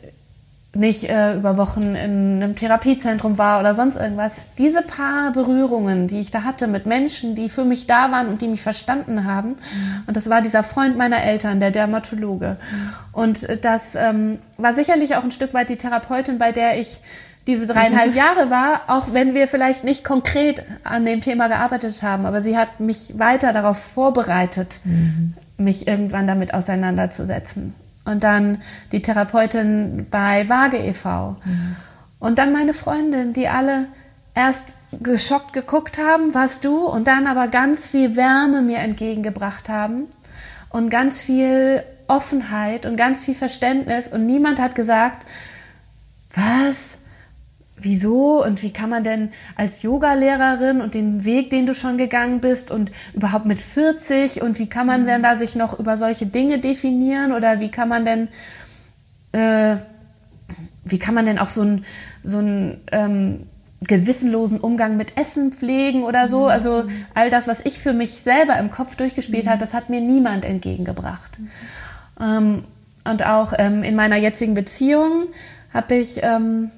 nicht 0.72 1.04
äh, 1.04 1.34
über 1.34 1.56
Wochen 1.56 1.96
in 1.96 2.42
einem 2.42 2.54
Therapiezentrum 2.54 3.38
war 3.38 3.58
oder 3.58 3.74
sonst 3.74 3.96
irgendwas, 3.96 4.50
diese 4.56 4.82
paar 4.82 5.32
Berührungen, 5.32 6.06
die 6.06 6.20
ich 6.20 6.30
da 6.30 6.44
hatte 6.44 6.68
mit 6.68 6.86
Menschen, 6.86 7.34
die 7.34 7.48
für 7.48 7.64
mich 7.64 7.88
da 7.88 8.12
waren 8.12 8.28
und 8.28 8.40
die 8.40 8.46
mich 8.46 8.62
verstanden 8.62 9.24
haben, 9.24 9.50
mhm. 9.50 10.02
und 10.06 10.16
das 10.16 10.30
war 10.30 10.42
dieser 10.42 10.62
Freund 10.62 10.96
meiner 10.96 11.22
Eltern, 11.24 11.58
der 11.58 11.72
Dermatologe. 11.72 12.56
Mhm. 12.60 12.92
Und 13.12 13.64
das 13.64 13.96
ähm, 13.96 14.38
war 14.58 14.72
sicherlich 14.72 15.16
auch 15.16 15.24
ein 15.24 15.32
Stück 15.32 15.54
weit 15.54 15.70
die 15.70 15.76
Therapeutin, 15.76 16.38
bei 16.38 16.52
der 16.52 16.78
ich 16.78 17.00
diese 17.48 17.66
dreieinhalb 17.66 18.12
mhm. 18.12 18.16
Jahre 18.16 18.50
war, 18.50 18.82
auch 18.86 19.12
wenn 19.12 19.34
wir 19.34 19.48
vielleicht 19.48 19.82
nicht 19.82 20.04
konkret 20.04 20.62
an 20.84 21.04
dem 21.04 21.20
Thema 21.20 21.48
gearbeitet 21.48 22.00
haben, 22.04 22.26
aber 22.26 22.42
sie 22.42 22.56
hat 22.56 22.78
mich 22.78 23.18
weiter 23.18 23.52
darauf 23.52 23.78
vorbereitet, 23.78 24.78
mhm. 24.84 25.34
mich 25.58 25.88
irgendwann 25.88 26.28
damit 26.28 26.54
auseinanderzusetzen 26.54 27.74
und 28.04 28.24
dann 28.24 28.58
die 28.92 29.02
Therapeutin 29.02 30.06
bei 30.10 30.48
Waage 30.48 30.78
e.V. 30.78 31.36
Mhm. 31.44 31.76
Und 32.18 32.38
dann 32.38 32.52
meine 32.52 32.74
Freundin, 32.74 33.32
die 33.32 33.48
alle 33.48 33.86
erst 34.34 34.74
geschockt 34.92 35.52
geguckt 35.52 35.98
haben, 35.98 36.34
was 36.34 36.60
du, 36.60 36.86
und 36.86 37.06
dann 37.06 37.26
aber 37.26 37.48
ganz 37.48 37.88
viel 37.88 38.16
Wärme 38.16 38.62
mir 38.62 38.78
entgegengebracht 38.78 39.68
haben 39.68 40.06
und 40.68 40.90
ganz 40.90 41.20
viel 41.20 41.82
Offenheit 42.08 42.86
und 42.86 42.96
ganz 42.96 43.24
viel 43.24 43.34
Verständnis 43.34 44.08
und 44.08 44.26
niemand 44.26 44.60
hat 44.60 44.74
gesagt, 44.74 45.26
was? 46.34 46.99
Wieso 47.82 48.44
und 48.44 48.62
wie 48.62 48.72
kann 48.72 48.90
man 48.90 49.04
denn 49.04 49.30
als 49.56 49.82
Yogalehrerin 49.82 50.80
und 50.80 50.94
den 50.94 51.24
Weg, 51.24 51.50
den 51.50 51.66
du 51.66 51.74
schon 51.74 51.98
gegangen 51.98 52.40
bist 52.40 52.70
und 52.70 52.90
überhaupt 53.14 53.46
mit 53.46 53.60
40 53.60 54.42
und 54.42 54.58
wie 54.58 54.68
kann 54.68 54.86
man 54.86 55.06
denn 55.06 55.22
da 55.22 55.36
sich 55.36 55.54
noch 55.54 55.78
über 55.78 55.96
solche 55.96 56.26
Dinge 56.26 56.58
definieren 56.58 57.32
oder 57.32 57.60
wie 57.60 57.70
kann 57.70 57.88
man 57.88 58.04
denn 58.04 58.28
äh, 59.32 59.76
wie 60.84 60.98
kann 60.98 61.14
man 61.14 61.26
denn 61.26 61.38
auch 61.38 61.48
so 61.48 61.62
ein 61.62 61.84
so 62.22 62.38
ein 62.38 62.80
ähm, 62.92 63.46
gewissenlosen 63.86 64.60
Umgang 64.60 64.96
mit 64.96 65.16
Essen 65.16 65.52
pflegen 65.52 66.02
oder 66.02 66.28
so. 66.28 66.42
Mhm. 66.44 66.48
Also 66.48 66.84
all 67.14 67.30
das, 67.30 67.48
was 67.48 67.60
ich 67.64 67.78
für 67.78 67.92
mich 67.92 68.12
selber 68.16 68.58
im 68.58 68.70
Kopf 68.70 68.96
durchgespielt 68.96 69.46
mhm. 69.46 69.50
hat, 69.50 69.62
das 69.62 69.74
hat 69.74 69.90
mir 69.90 70.00
niemand 70.00 70.44
entgegengebracht. 70.44 71.38
Mhm. 71.38 71.50
Ähm, 72.20 72.64
und 73.04 73.26
auch 73.26 73.54
ähm, 73.58 73.82
in 73.82 73.96
meiner 73.96 74.16
jetzigen 74.16 74.54
Beziehung 74.54 75.26
habe 75.72 75.94
ich 75.94 76.20
ähm, 76.22 76.70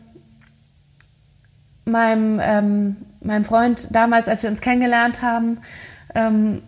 meinem, 1.85 2.41
ähm, 2.43 2.97
meinem 3.21 3.45
Freund 3.45 3.89
damals, 3.91 4.29
als 4.29 4.43
wir 4.43 4.51
uns 4.51 4.61
kennengelernt 4.61 5.23
haben, 5.23 5.59
ähm, 6.15 6.63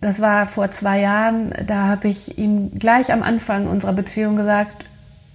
das 0.00 0.20
war 0.20 0.46
vor 0.46 0.70
zwei 0.70 1.00
Jahren, 1.00 1.54
da 1.66 1.84
habe 1.84 2.08
ich 2.08 2.36
ihm 2.36 2.78
gleich 2.78 3.10
am 3.10 3.22
Anfang 3.22 3.66
unserer 3.66 3.94
Beziehung 3.94 4.36
gesagt, 4.36 4.84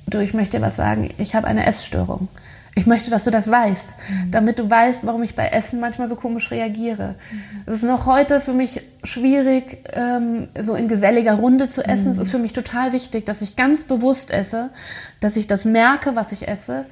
du, 0.08 0.20
ich 0.20 0.34
möchte 0.34 0.58
dir 0.58 0.64
was 0.64 0.76
sagen, 0.76 1.10
ich 1.18 1.34
habe 1.34 1.48
eine 1.48 1.66
Essstörung. 1.66 2.28
Ich 2.76 2.86
möchte, 2.86 3.10
dass 3.10 3.24
du 3.24 3.32
das 3.32 3.50
weißt, 3.50 3.88
mhm. 3.88 4.32
damit 4.32 4.60
du 4.60 4.70
weißt, 4.70 5.06
warum 5.06 5.24
ich 5.24 5.36
bei 5.36 5.48
Essen 5.48 5.80
manchmal 5.80 6.08
so 6.08 6.16
komisch 6.16 6.52
reagiere. 6.52 7.16
Mhm. 7.32 7.64
Es 7.66 7.74
ist 7.76 7.84
noch 7.84 8.06
heute 8.06 8.40
für 8.40 8.54
mich 8.54 8.82
schwierig, 9.04 9.80
ähm, 9.94 10.48
so 10.58 10.76
in 10.76 10.88
geselliger 10.88 11.34
Runde 11.34 11.68
zu 11.68 11.84
essen. 11.84 12.06
Mhm. 12.06 12.12
Es 12.12 12.18
ist 12.20 12.32
für 12.32 12.38
mich 12.38 12.54
total 12.54 12.94
wichtig, 12.94 13.26
dass 13.26 13.42
ich 13.42 13.56
ganz 13.56 13.84
bewusst 13.86 14.32
esse, 14.32 14.70
dass 15.20 15.36
ich 15.36 15.48
das 15.48 15.66
merke, 15.66 16.16
was 16.16 16.32
ich 16.32 16.48
esse, 16.48 16.86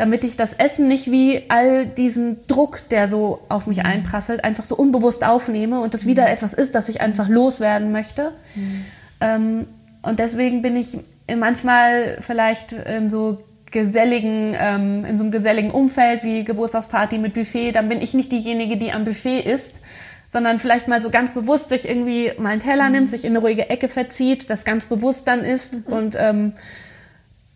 damit 0.00 0.24
ich 0.24 0.34
das 0.34 0.54
Essen 0.54 0.88
nicht 0.88 1.10
wie 1.10 1.42
all 1.48 1.84
diesen 1.84 2.38
Druck, 2.46 2.88
der 2.88 3.06
so 3.06 3.40
auf 3.50 3.66
mich 3.66 3.80
mhm. 3.80 3.84
einprasselt, 3.84 4.44
einfach 4.44 4.64
so 4.64 4.74
unbewusst 4.74 5.26
aufnehme 5.26 5.78
und 5.80 5.92
das 5.92 6.06
wieder 6.06 6.22
mhm. 6.22 6.28
etwas 6.30 6.54
ist, 6.54 6.74
das 6.74 6.88
ich 6.88 7.02
einfach 7.02 7.28
loswerden 7.28 7.92
möchte. 7.92 8.32
Mhm. 8.54 8.84
Ähm, 9.20 9.66
und 10.00 10.18
deswegen 10.18 10.62
bin 10.62 10.74
ich 10.74 10.96
manchmal 11.36 12.16
vielleicht 12.20 12.72
in 12.72 13.10
so 13.10 13.36
geselligen, 13.70 14.56
ähm, 14.58 15.04
in 15.04 15.18
so 15.18 15.24
einem 15.24 15.32
geselligen 15.32 15.70
Umfeld 15.70 16.24
wie 16.24 16.44
Geburtstagsparty 16.44 17.18
mit 17.18 17.34
Buffet, 17.34 17.72
dann 17.72 17.90
bin 17.90 18.00
ich 18.00 18.14
nicht 18.14 18.32
diejenige, 18.32 18.78
die 18.78 18.92
am 18.92 19.04
Buffet 19.04 19.40
ist, 19.40 19.80
sondern 20.28 20.60
vielleicht 20.60 20.88
mal 20.88 21.02
so 21.02 21.10
ganz 21.10 21.34
bewusst 21.34 21.68
sich 21.68 21.86
irgendwie 21.86 22.32
mal 22.38 22.52
einen 22.52 22.62
Teller 22.62 22.86
mhm. 22.86 22.92
nimmt, 22.92 23.10
sich 23.10 23.26
in 23.26 23.32
eine 23.32 23.40
ruhige 23.40 23.68
Ecke 23.68 23.90
verzieht, 23.90 24.48
das 24.48 24.64
ganz 24.64 24.86
bewusst 24.86 25.28
dann 25.28 25.44
isst 25.44 25.86
mhm. 25.86 25.92
und 25.92 26.16
ähm, 26.18 26.52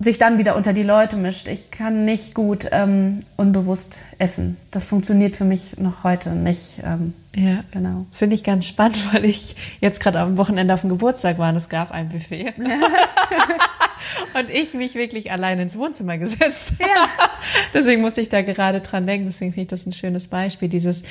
sich 0.00 0.18
dann 0.18 0.38
wieder 0.38 0.56
unter 0.56 0.72
die 0.72 0.82
Leute 0.82 1.16
mischt. 1.16 1.48
Ich 1.48 1.70
kann 1.70 2.04
nicht 2.04 2.34
gut 2.34 2.68
ähm, 2.72 3.20
unbewusst 3.36 3.98
essen. 4.18 4.56
Das 4.70 4.84
funktioniert 4.84 5.36
für 5.36 5.44
mich 5.44 5.78
noch 5.78 6.02
heute 6.02 6.30
nicht. 6.30 6.80
Ähm, 6.84 7.14
ja, 7.34 7.60
genau. 7.70 8.06
Das 8.10 8.18
finde 8.18 8.34
ich 8.34 8.42
ganz 8.42 8.66
spannend, 8.66 8.98
weil 9.14 9.24
ich 9.24 9.56
jetzt 9.80 10.00
gerade 10.00 10.18
am 10.18 10.36
Wochenende 10.36 10.74
auf 10.74 10.80
dem 10.80 10.90
Geburtstag 10.90 11.38
war 11.38 11.50
und 11.50 11.56
es 11.56 11.68
gab 11.68 11.92
ein 11.92 12.08
Buffet. 12.08 12.54
und 14.34 14.50
ich 14.50 14.74
mich 14.74 14.94
wirklich 14.94 15.30
allein 15.30 15.58
ins 15.60 15.78
Wohnzimmer 15.78 16.18
gesetzt. 16.18 16.74
Ja. 16.80 17.08
Deswegen 17.72 18.02
musste 18.02 18.20
ich 18.20 18.28
da 18.28 18.42
gerade 18.42 18.80
dran 18.80 19.06
denken. 19.06 19.26
Deswegen 19.26 19.52
finde 19.52 19.62
ich 19.62 19.68
das 19.68 19.86
ein 19.86 19.92
schönes 19.92 20.28
Beispiel, 20.28 20.68
dieses 20.68 21.04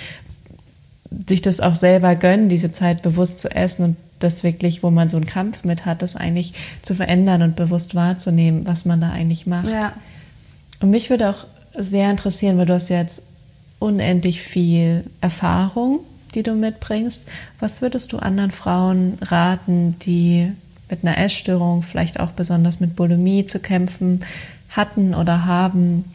sich 1.27 1.41
das 1.41 1.59
auch 1.59 1.75
selber 1.75 2.15
gönnen, 2.15 2.49
diese 2.49 2.71
Zeit 2.71 3.03
bewusst 3.03 3.39
zu 3.39 3.51
essen 3.51 3.83
und 3.83 3.97
das 4.23 4.43
wirklich, 4.43 4.83
wo 4.83 4.89
man 4.89 5.09
so 5.09 5.17
einen 5.17 5.25
Kampf 5.25 5.63
mit 5.63 5.85
hat, 5.85 6.01
das 6.01 6.15
eigentlich 6.15 6.53
zu 6.81 6.95
verändern 6.95 7.41
und 7.41 7.55
bewusst 7.55 7.95
wahrzunehmen, 7.95 8.65
was 8.65 8.85
man 8.85 9.01
da 9.01 9.11
eigentlich 9.11 9.45
macht. 9.45 9.69
Ja. 9.69 9.93
Und 10.79 10.89
mich 10.89 11.09
würde 11.09 11.29
auch 11.29 11.45
sehr 11.77 12.09
interessieren, 12.09 12.57
weil 12.57 12.65
du 12.65 12.73
hast 12.73 12.89
ja 12.89 12.99
jetzt 12.99 13.23
unendlich 13.79 14.41
viel 14.41 15.03
Erfahrung, 15.21 15.99
die 16.35 16.43
du 16.43 16.53
mitbringst. 16.53 17.27
Was 17.59 17.81
würdest 17.81 18.13
du 18.13 18.17
anderen 18.17 18.51
Frauen 18.51 19.17
raten, 19.21 19.97
die 19.99 20.51
mit 20.89 21.03
einer 21.03 21.17
Essstörung, 21.17 21.83
vielleicht 21.83 22.19
auch 22.19 22.31
besonders 22.31 22.79
mit 22.79 22.95
Bulimie 22.95 23.45
zu 23.45 23.59
kämpfen 23.59 24.23
hatten 24.69 25.13
oder 25.13 25.45
haben? 25.45 26.05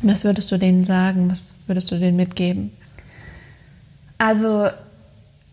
Was 0.00 0.24
würdest 0.24 0.50
du 0.52 0.58
denen 0.58 0.84
sagen? 0.84 1.30
Was 1.30 1.50
würdest 1.66 1.90
du 1.90 1.98
denen 1.98 2.16
mitgeben? 2.16 2.70
Also 4.18 4.68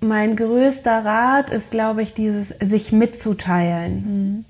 mein 0.05 0.35
größter 0.35 1.03
Rat 1.03 1.49
ist, 1.49 1.71
glaube 1.71 2.01
ich, 2.01 2.13
dieses 2.13 2.49
sich 2.61 2.91
mitzuteilen. 2.91 3.93
Mhm. 3.95 4.45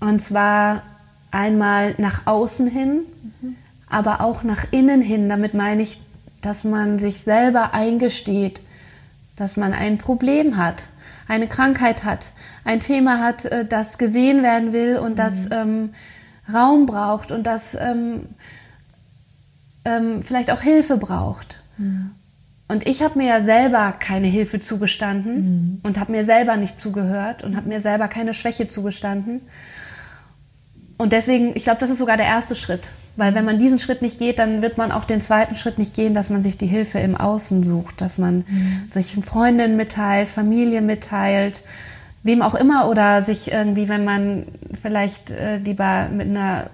Und 0.00 0.20
zwar 0.20 0.82
einmal 1.30 1.94
nach 1.98 2.26
außen 2.26 2.66
hin, 2.66 3.02
mhm. 3.40 3.56
aber 3.88 4.20
auch 4.20 4.42
nach 4.42 4.66
innen 4.70 5.02
hin. 5.02 5.28
Damit 5.28 5.54
meine 5.54 5.82
ich, 5.82 6.00
dass 6.40 6.64
man 6.64 6.98
sich 6.98 7.20
selber 7.20 7.74
eingesteht, 7.74 8.62
dass 9.36 9.56
man 9.56 9.72
ein 9.72 9.98
Problem 9.98 10.56
hat, 10.56 10.88
eine 11.28 11.46
Krankheit 11.46 12.04
hat, 12.04 12.32
ein 12.64 12.80
Thema 12.80 13.20
hat, 13.20 13.44
äh, 13.44 13.64
das 13.64 13.98
gesehen 13.98 14.42
werden 14.42 14.72
will 14.72 14.96
und 14.96 15.12
mhm. 15.12 15.16
das 15.16 15.50
ähm, 15.50 15.90
Raum 16.52 16.86
braucht 16.86 17.30
und 17.30 17.44
das 17.44 17.74
ähm, 17.74 18.22
ähm, 19.84 20.22
vielleicht 20.22 20.50
auch 20.50 20.62
Hilfe 20.62 20.96
braucht. 20.96 21.60
Und 22.72 22.88
ich 22.88 23.02
habe 23.02 23.18
mir 23.18 23.26
ja 23.28 23.42
selber 23.42 23.92
keine 23.98 24.28
Hilfe 24.28 24.58
zugestanden 24.58 25.34
mhm. 25.34 25.80
und 25.82 26.00
habe 26.00 26.10
mir 26.10 26.24
selber 26.24 26.56
nicht 26.56 26.80
zugehört 26.80 27.44
und 27.44 27.54
habe 27.54 27.68
mir 27.68 27.82
selber 27.82 28.08
keine 28.08 28.32
Schwäche 28.32 28.66
zugestanden. 28.66 29.42
Und 30.96 31.12
deswegen, 31.12 31.54
ich 31.54 31.64
glaube, 31.64 31.80
das 31.80 31.90
ist 31.90 31.98
sogar 31.98 32.16
der 32.16 32.24
erste 32.24 32.56
Schritt. 32.56 32.92
Weil 33.16 33.34
wenn 33.34 33.44
man 33.44 33.58
diesen 33.58 33.78
Schritt 33.78 34.00
nicht 34.00 34.18
geht, 34.18 34.38
dann 34.38 34.62
wird 34.62 34.78
man 34.78 34.90
auch 34.90 35.04
den 35.04 35.20
zweiten 35.20 35.54
Schritt 35.54 35.76
nicht 35.76 35.94
gehen, 35.94 36.14
dass 36.14 36.30
man 36.30 36.42
sich 36.42 36.56
die 36.56 36.66
Hilfe 36.66 36.98
im 36.98 37.14
Außen 37.14 37.62
sucht, 37.62 38.00
dass 38.00 38.16
man 38.16 38.46
mhm. 38.48 38.84
sich 38.88 39.14
Freundinnen 39.22 39.76
mitteilt, 39.76 40.30
Familie 40.30 40.80
mitteilt, 40.80 41.60
wem 42.22 42.40
auch 42.40 42.54
immer 42.54 42.88
oder 42.88 43.20
sich 43.20 43.52
irgendwie, 43.52 43.90
wenn 43.90 44.06
man 44.06 44.46
vielleicht 44.80 45.30
äh, 45.30 45.58
lieber 45.58 46.08
mit 46.10 46.28
einer 46.28 46.70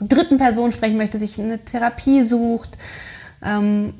dritten 0.00 0.38
Person 0.38 0.72
sprechen 0.72 0.96
möchte, 0.96 1.18
sich 1.18 1.38
eine 1.38 1.58
Therapie 1.58 2.24
sucht. 2.24 2.78
Ähm, 3.44 3.92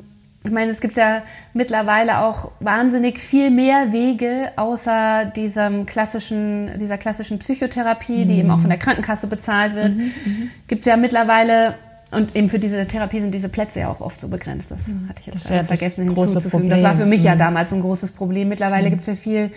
ich 0.47 0.53
meine, 0.53 0.71
es 0.71 0.81
gibt 0.81 0.97
ja 0.97 1.23
mittlerweile 1.53 2.19
auch 2.19 2.51
wahnsinnig 2.61 3.21
viel 3.21 3.51
mehr 3.51 3.93
Wege 3.93 4.53
außer 4.57 5.25
diesem 5.37 5.87
klassischen, 5.87 6.79
dieser 6.79 6.99
klassischen 6.99 7.39
Psychotherapie, 7.39 8.25
mhm. 8.25 8.29
die 8.29 8.39
eben 8.39 8.51
auch 8.51 8.61
von 8.61 8.71
der 8.71 8.79
Krankenkasse 8.79 9.27
bezahlt 9.27 9.75
wird. 9.75 9.95
Mhm, 9.95 10.13
mhm. 10.25 10.51
gibt 10.69 10.81
es 10.81 10.87
ja 10.87 10.97
mittlerweile 10.97 11.75
und 12.13 12.37
eben 12.37 12.49
für 12.49 12.59
diese 12.59 12.87
Therapie 12.87 13.21
sind 13.21 13.35
diese 13.35 13.49
Plätze 13.49 13.81
ja 13.81 13.89
auch 13.89 14.01
oft 14.01 14.21
so 14.21 14.29
begrenzt. 14.29 14.71
Das 14.71 14.87
mhm. 14.89 15.09
hatte 15.09 15.21
ich 15.21 15.27
jetzt 15.27 15.51
das 15.51 15.67
vergessen 15.67 16.05
hinzuzufügen. 16.05 16.51
Problem. 16.51 16.71
Das 16.71 16.83
war 16.83 16.95
für 16.95 17.07
mich 17.07 17.23
ja 17.25 17.35
damals 17.35 17.71
so 17.71 17.77
ein 17.77 17.83
großes 17.83 18.13
Problem. 18.13 18.49
Mittlerweile 18.49 18.87
mhm. 18.87 18.91
gibt 18.91 19.01
es 19.01 19.07
ja 19.07 19.15
viel 19.15 19.51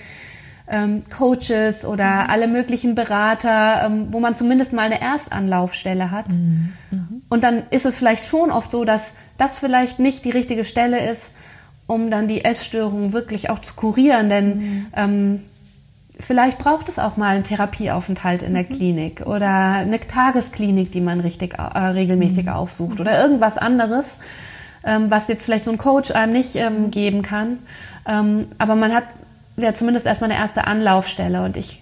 ähm, 0.70 1.04
Coaches 1.10 1.84
oder 1.86 2.24
mhm. 2.24 2.30
alle 2.30 2.48
möglichen 2.48 2.96
Berater, 2.96 3.86
ähm, 3.86 4.08
wo 4.12 4.20
man 4.20 4.36
zumindest 4.36 4.72
mal 4.72 4.84
eine 4.84 5.02
Erstanlaufstelle 5.02 6.12
hat. 6.12 6.30
Mhm. 6.30 6.74
Mhm. 6.92 7.22
Und 7.30 7.44
dann 7.44 7.64
ist 7.72 7.86
es 7.86 7.98
vielleicht 7.98 8.26
schon 8.26 8.52
oft 8.52 8.72
so, 8.72 8.86
dass 8.86 9.14
das 9.38 9.60
vielleicht 9.60 10.00
nicht 10.00 10.26
die 10.26 10.32
richtige 10.32 10.64
Stelle 10.64 11.10
ist, 11.10 11.32
um 11.88 12.12
dann 12.12 12.28
die 12.28 12.46
Essstörung 12.46 13.14
wirklich 13.14 13.50
auch 13.50 13.60
zu 13.60 13.74
kurieren. 13.74 14.30
Denn 14.30 14.58
mhm. 14.58 14.86
ähm, 14.96 15.40
vielleicht 16.20 16.60
braucht 16.60 16.88
es 16.88 17.00
auch 17.00 17.18
mal 17.18 17.36
einen 17.36 17.44
Therapieaufenthalt 17.44 18.44
in 18.44 18.54
der 18.54 18.64
mhm. 18.64 18.76
Klinik 18.76 19.22
oder 19.26 19.50
eine 19.50 20.00
Tagesklinik, 20.00 20.92
die 20.92 21.02
man 21.02 21.20
richtig 21.20 21.56
äh, 21.58 21.78
regelmäßig 21.78 22.50
aufsucht 22.50 23.00
oder 23.00 23.20
irgendwas 23.20 23.58
anderes, 23.58 24.18
ähm, 24.84 25.10
was 25.10 25.28
jetzt 25.30 25.46
vielleicht 25.46 25.66
so 25.66 25.72
ein 25.72 25.80
Coach 25.80 26.12
einem 26.12 26.34
nicht 26.34 26.56
ähm, 26.56 26.92
geben 26.92 27.24
kann. 27.24 27.58
Ähm, 28.08 28.46
aber 28.60 28.76
man 28.76 28.94
hat 28.94 29.06
ja 29.64 29.74
zumindest 29.74 30.06
erstmal 30.06 30.32
eine 30.32 30.40
erste 30.40 30.66
Anlaufstelle. 30.66 31.44
Und 31.44 31.58
ich, 31.58 31.82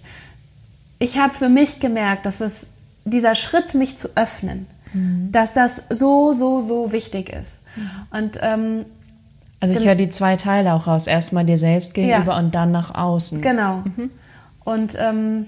ich 1.00 1.18
habe 1.18 1.34
für 1.34 1.50
mich 1.50 1.80
gemerkt, 1.80 2.26
dass 2.26 2.42
es 2.42 2.68
dieser 3.06 3.36
Schritt, 3.36 3.74
mich 3.74 3.98
zu 3.98 4.10
öffnen, 4.16 4.68
mhm. 4.94 5.30
dass 5.32 5.54
das 5.54 5.82
so, 5.90 6.34
so, 6.34 6.62
so 6.62 6.92
wichtig 6.92 7.30
ist. 7.30 7.60
Mhm. 7.76 8.18
Und 8.18 8.40
ähm, 8.42 8.86
also 9.60 9.74
ich 9.74 9.86
höre 9.86 9.96
die 9.96 10.10
zwei 10.10 10.36
Teile 10.36 10.74
auch 10.74 10.88
raus. 10.88 11.08
Erstmal 11.08 11.46
dir 11.46 11.58
selbst 11.58 11.94
gegenüber 11.94 12.34
ja. 12.34 12.40
und 12.40 12.54
dann 12.54 12.72
nach 12.72 12.94
außen. 12.94 13.42
Genau. 13.42 13.78
Mhm. 13.78 14.12
Und 14.64 14.96
ähm, 15.00 15.46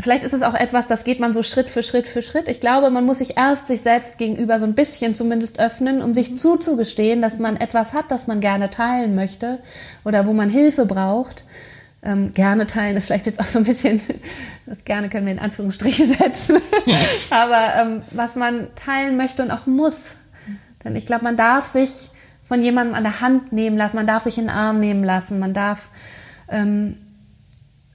vielleicht 0.00 0.24
ist 0.24 0.32
es 0.32 0.42
auch 0.42 0.54
etwas, 0.54 0.86
das 0.86 1.04
geht 1.04 1.20
man 1.20 1.32
so 1.32 1.42
Schritt 1.42 1.68
für 1.68 1.82
Schritt 1.82 2.06
für 2.06 2.22
Schritt. 2.22 2.48
Ich 2.48 2.60
glaube, 2.60 2.90
man 2.90 3.04
muss 3.04 3.18
sich 3.18 3.36
erst 3.36 3.68
sich 3.68 3.80
selbst 3.80 4.18
gegenüber 4.18 4.58
so 4.58 4.66
ein 4.66 4.74
bisschen 4.74 5.14
zumindest 5.14 5.60
öffnen, 5.60 6.02
um 6.02 6.14
sich 6.14 6.36
zuzugestehen, 6.36 7.22
dass 7.22 7.38
man 7.38 7.56
etwas 7.56 7.92
hat, 7.92 8.10
das 8.10 8.26
man 8.26 8.40
gerne 8.40 8.70
teilen 8.70 9.14
möchte 9.14 9.60
oder 10.04 10.26
wo 10.26 10.32
man 10.32 10.48
Hilfe 10.48 10.86
braucht. 10.86 11.44
Ähm, 12.02 12.34
gerne 12.34 12.66
teilen 12.66 12.98
ist 12.98 13.06
vielleicht 13.06 13.24
jetzt 13.24 13.40
auch 13.40 13.46
so 13.46 13.58
ein 13.58 13.64
bisschen, 13.64 14.00
das 14.66 14.84
gerne 14.84 15.08
können 15.08 15.24
wir 15.24 15.32
in 15.32 15.38
Anführungsstriche 15.38 16.06
setzen, 16.06 16.58
aber 17.30 17.74
ähm, 17.76 18.02
was 18.10 18.36
man 18.36 18.68
teilen 18.74 19.16
möchte 19.16 19.42
und 19.42 19.50
auch 19.50 19.66
muss. 19.66 20.16
Denn 20.84 20.96
ich 20.96 21.06
glaube, 21.06 21.24
man 21.24 21.38
darf 21.38 21.66
sich 21.66 22.10
von 22.42 22.62
jemandem 22.62 22.94
an 22.94 23.04
der 23.04 23.22
Hand 23.22 23.52
nehmen 23.52 23.78
lassen, 23.78 23.96
man 23.96 24.06
darf 24.06 24.24
sich 24.24 24.36
in 24.36 24.44
den 24.44 24.50
Arm 24.50 24.80
nehmen 24.80 25.02
lassen, 25.02 25.38
man 25.38 25.54
darf 25.54 25.88
ähm, 26.50 26.98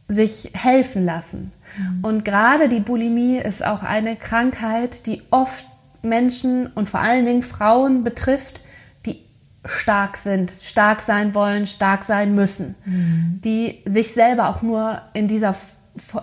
sich 0.07 0.49
helfen 0.53 1.05
lassen. 1.05 1.51
Mhm. 1.77 2.03
Und 2.03 2.25
gerade 2.25 2.69
die 2.69 2.79
Bulimie 2.79 3.37
ist 3.37 3.65
auch 3.65 3.83
eine 3.83 4.15
Krankheit, 4.15 5.05
die 5.05 5.21
oft 5.31 5.65
Menschen 6.01 6.67
und 6.67 6.89
vor 6.89 7.01
allen 7.01 7.25
Dingen 7.25 7.41
Frauen 7.41 8.03
betrifft, 8.03 8.61
die 9.05 9.19
stark 9.65 10.17
sind, 10.17 10.51
stark 10.51 11.01
sein 11.01 11.33
wollen, 11.33 11.65
stark 11.65 12.03
sein 12.03 12.35
müssen, 12.35 12.75
mhm. 12.85 13.39
die 13.43 13.79
sich 13.85 14.13
selber 14.13 14.49
auch 14.49 14.61
nur 14.61 15.01
in 15.13 15.27
dieser, 15.27 15.55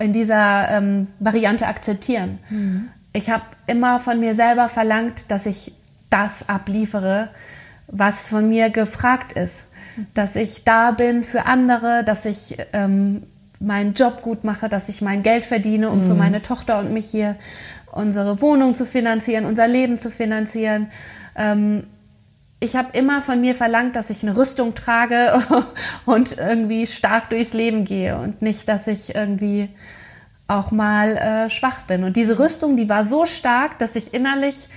in 0.01 0.13
dieser 0.13 0.71
ähm, 0.71 1.09
Variante 1.19 1.67
akzeptieren. 1.67 2.39
Mhm. 2.49 2.89
Ich 3.13 3.31
habe 3.31 3.45
immer 3.67 3.99
von 3.99 4.21
mir 4.21 4.35
selber 4.35 4.69
verlangt, 4.69 5.31
dass 5.31 5.47
ich 5.47 5.73
das 6.11 6.49
abliefere, 6.49 7.31
was 7.89 8.29
von 8.29 8.49
mir 8.49 8.71
gefragt 8.71 9.33
ist. 9.33 9.67
Mhm. 9.97 10.07
Dass 10.15 10.37
ich 10.37 10.65
da 10.65 10.91
bin 10.91 11.23
für 11.23 11.47
andere, 11.47 12.05
dass 12.05 12.25
ich 12.25 12.57
ähm, 12.73 13.23
meinen 13.61 13.95
Job 13.95 14.23
gut 14.23 14.45
mache, 14.45 14.69
dass 14.69 14.89
ich 14.89 15.03
mein 15.03 15.23
Geld 15.23 15.45
verdiene, 15.45 15.91
um 15.91 15.99
mhm. 15.99 16.05
für 16.05 16.15
meine 16.15 16.43
Tochter 16.43 16.79
und 16.79 16.93
mich 16.93 17.07
hier 17.07 17.37
unsere 17.91 18.41
Wohnung 18.41 18.75
zu 18.75 18.85
finanzieren, 18.85 19.45
unser 19.45 19.67
Leben 19.67 19.99
zu 19.99 20.11
finanzieren. 20.11 20.89
Ähm, 21.35 21.85
ich 22.61 22.77
habe 22.77 22.97
immer 22.97 23.21
von 23.21 23.41
mir 23.41 23.55
verlangt, 23.55 23.97
dass 23.97 24.11
ich 24.11 24.23
eine 24.23 24.37
Rüstung 24.37 24.75
trage 24.75 25.39
und 26.07 26.39
irgendwie 26.39 26.87
stark 26.87 27.31
durchs 27.31 27.53
Leben 27.53 27.85
gehe 27.85 28.17
und 28.17 28.43
nicht, 28.43 28.69
dass 28.69 28.87
ich 28.87 29.15
irgendwie 29.15 29.69
auch 30.49 30.71
mal 30.71 31.17
äh, 31.17 31.51
schwach 31.51 31.83
bin. 31.83 32.05
Und 32.05 32.17
diese 32.17 32.39
Rüstung, 32.39 32.77
die 32.77 32.89
war 32.89 33.05
so 33.05 33.27
stark, 33.27 33.79
dass 33.79 33.97
ich 33.97 34.15
innerlich 34.15 34.69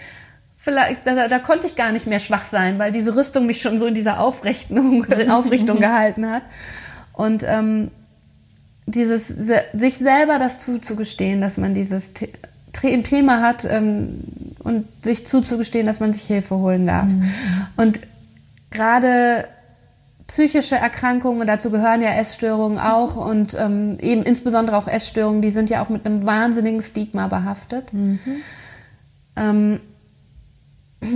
vielleicht, 0.56 1.08
da, 1.08 1.28
da 1.28 1.40
konnte 1.40 1.68
ich 1.68 1.76
gar 1.76 1.92
nicht 1.92 2.08
mehr 2.08 2.20
schwach 2.20 2.44
sein, 2.46 2.80
weil 2.80 2.92
diese 2.92 3.16
Rüstung 3.16 3.46
mich 3.46 3.62
schon 3.62 3.80
so 3.80 3.86
in 3.86 3.96
dieser 3.96 4.20
Aufrichtung, 4.22 5.06
Aufrichtung 5.30 5.80
gehalten 5.80 6.30
hat. 6.30 6.44
Und 7.14 7.44
ähm, 7.46 7.92
dieses 8.92 9.28
sich 9.28 9.98
selber 9.98 10.40
das 10.40 10.58
zuzugestehen, 10.60 11.42
dass 11.42 11.58
man 11.58 11.74
dieses 11.74 12.12
Thema 12.14 13.42
hat 13.42 13.66
ähm, 13.66 14.22
und 14.60 14.86
sich 15.04 15.26
zuzugestehen, 15.26 15.86
dass 15.86 16.00
man 16.00 16.14
sich 16.14 16.24
Hilfe 16.24 16.56
holen 16.58 16.86
darf. 16.86 17.08
Mhm. 17.08 17.32
Und 17.78 18.00
gerade 18.72 19.48
psychische 20.28 20.76
Erkrankungen, 20.76 21.48
dazu 21.48 21.72
gehören 21.72 22.02
ja 22.02 22.12
Essstörungen 22.12 22.78
auch 22.78 23.16
und 23.16 23.58
ähm, 23.60 23.98
eben 24.00 24.24
insbesondere 24.24 24.78
auch 24.78 24.88
Essstörungen, 24.88 25.42
die 25.42 25.50
sind 25.50 25.72
ja 25.72 25.84
auch 25.84 25.90
mit 25.90 26.06
einem 26.06 26.26
wahnsinnigen 26.26 26.84
Stigma 26.84 27.28
behaftet. 27.28 27.92
Mhm. 27.92 28.20
Ähm, 29.36 29.80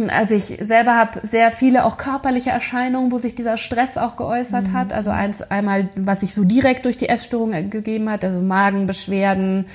also 0.10 0.36
ich 0.36 0.58
selber 0.62 0.96
habe 0.96 1.26
sehr 1.28 1.52
viele 1.52 1.84
auch 1.84 1.98
körperliche 1.98 2.52
Erscheinungen, 2.52 3.12
wo 3.12 3.20
sich 3.20 3.36
dieser 3.36 3.58
Stress 3.58 3.98
auch 3.98 4.16
geäußert 4.16 4.70
mhm. 4.70 4.74
hat. 4.74 4.94
Also 4.94 5.12
eins 5.12 5.42
einmal, 5.42 5.90
was 5.96 6.22
sich 6.22 6.34
so 6.34 6.44
direkt 6.44 6.86
durch 6.86 6.98
die 6.98 7.10
Essstörung 7.10 7.52
gegeben 7.70 8.10
hat, 8.10 8.24
also 8.24 8.40
Magenbeschwerden. 8.40 9.66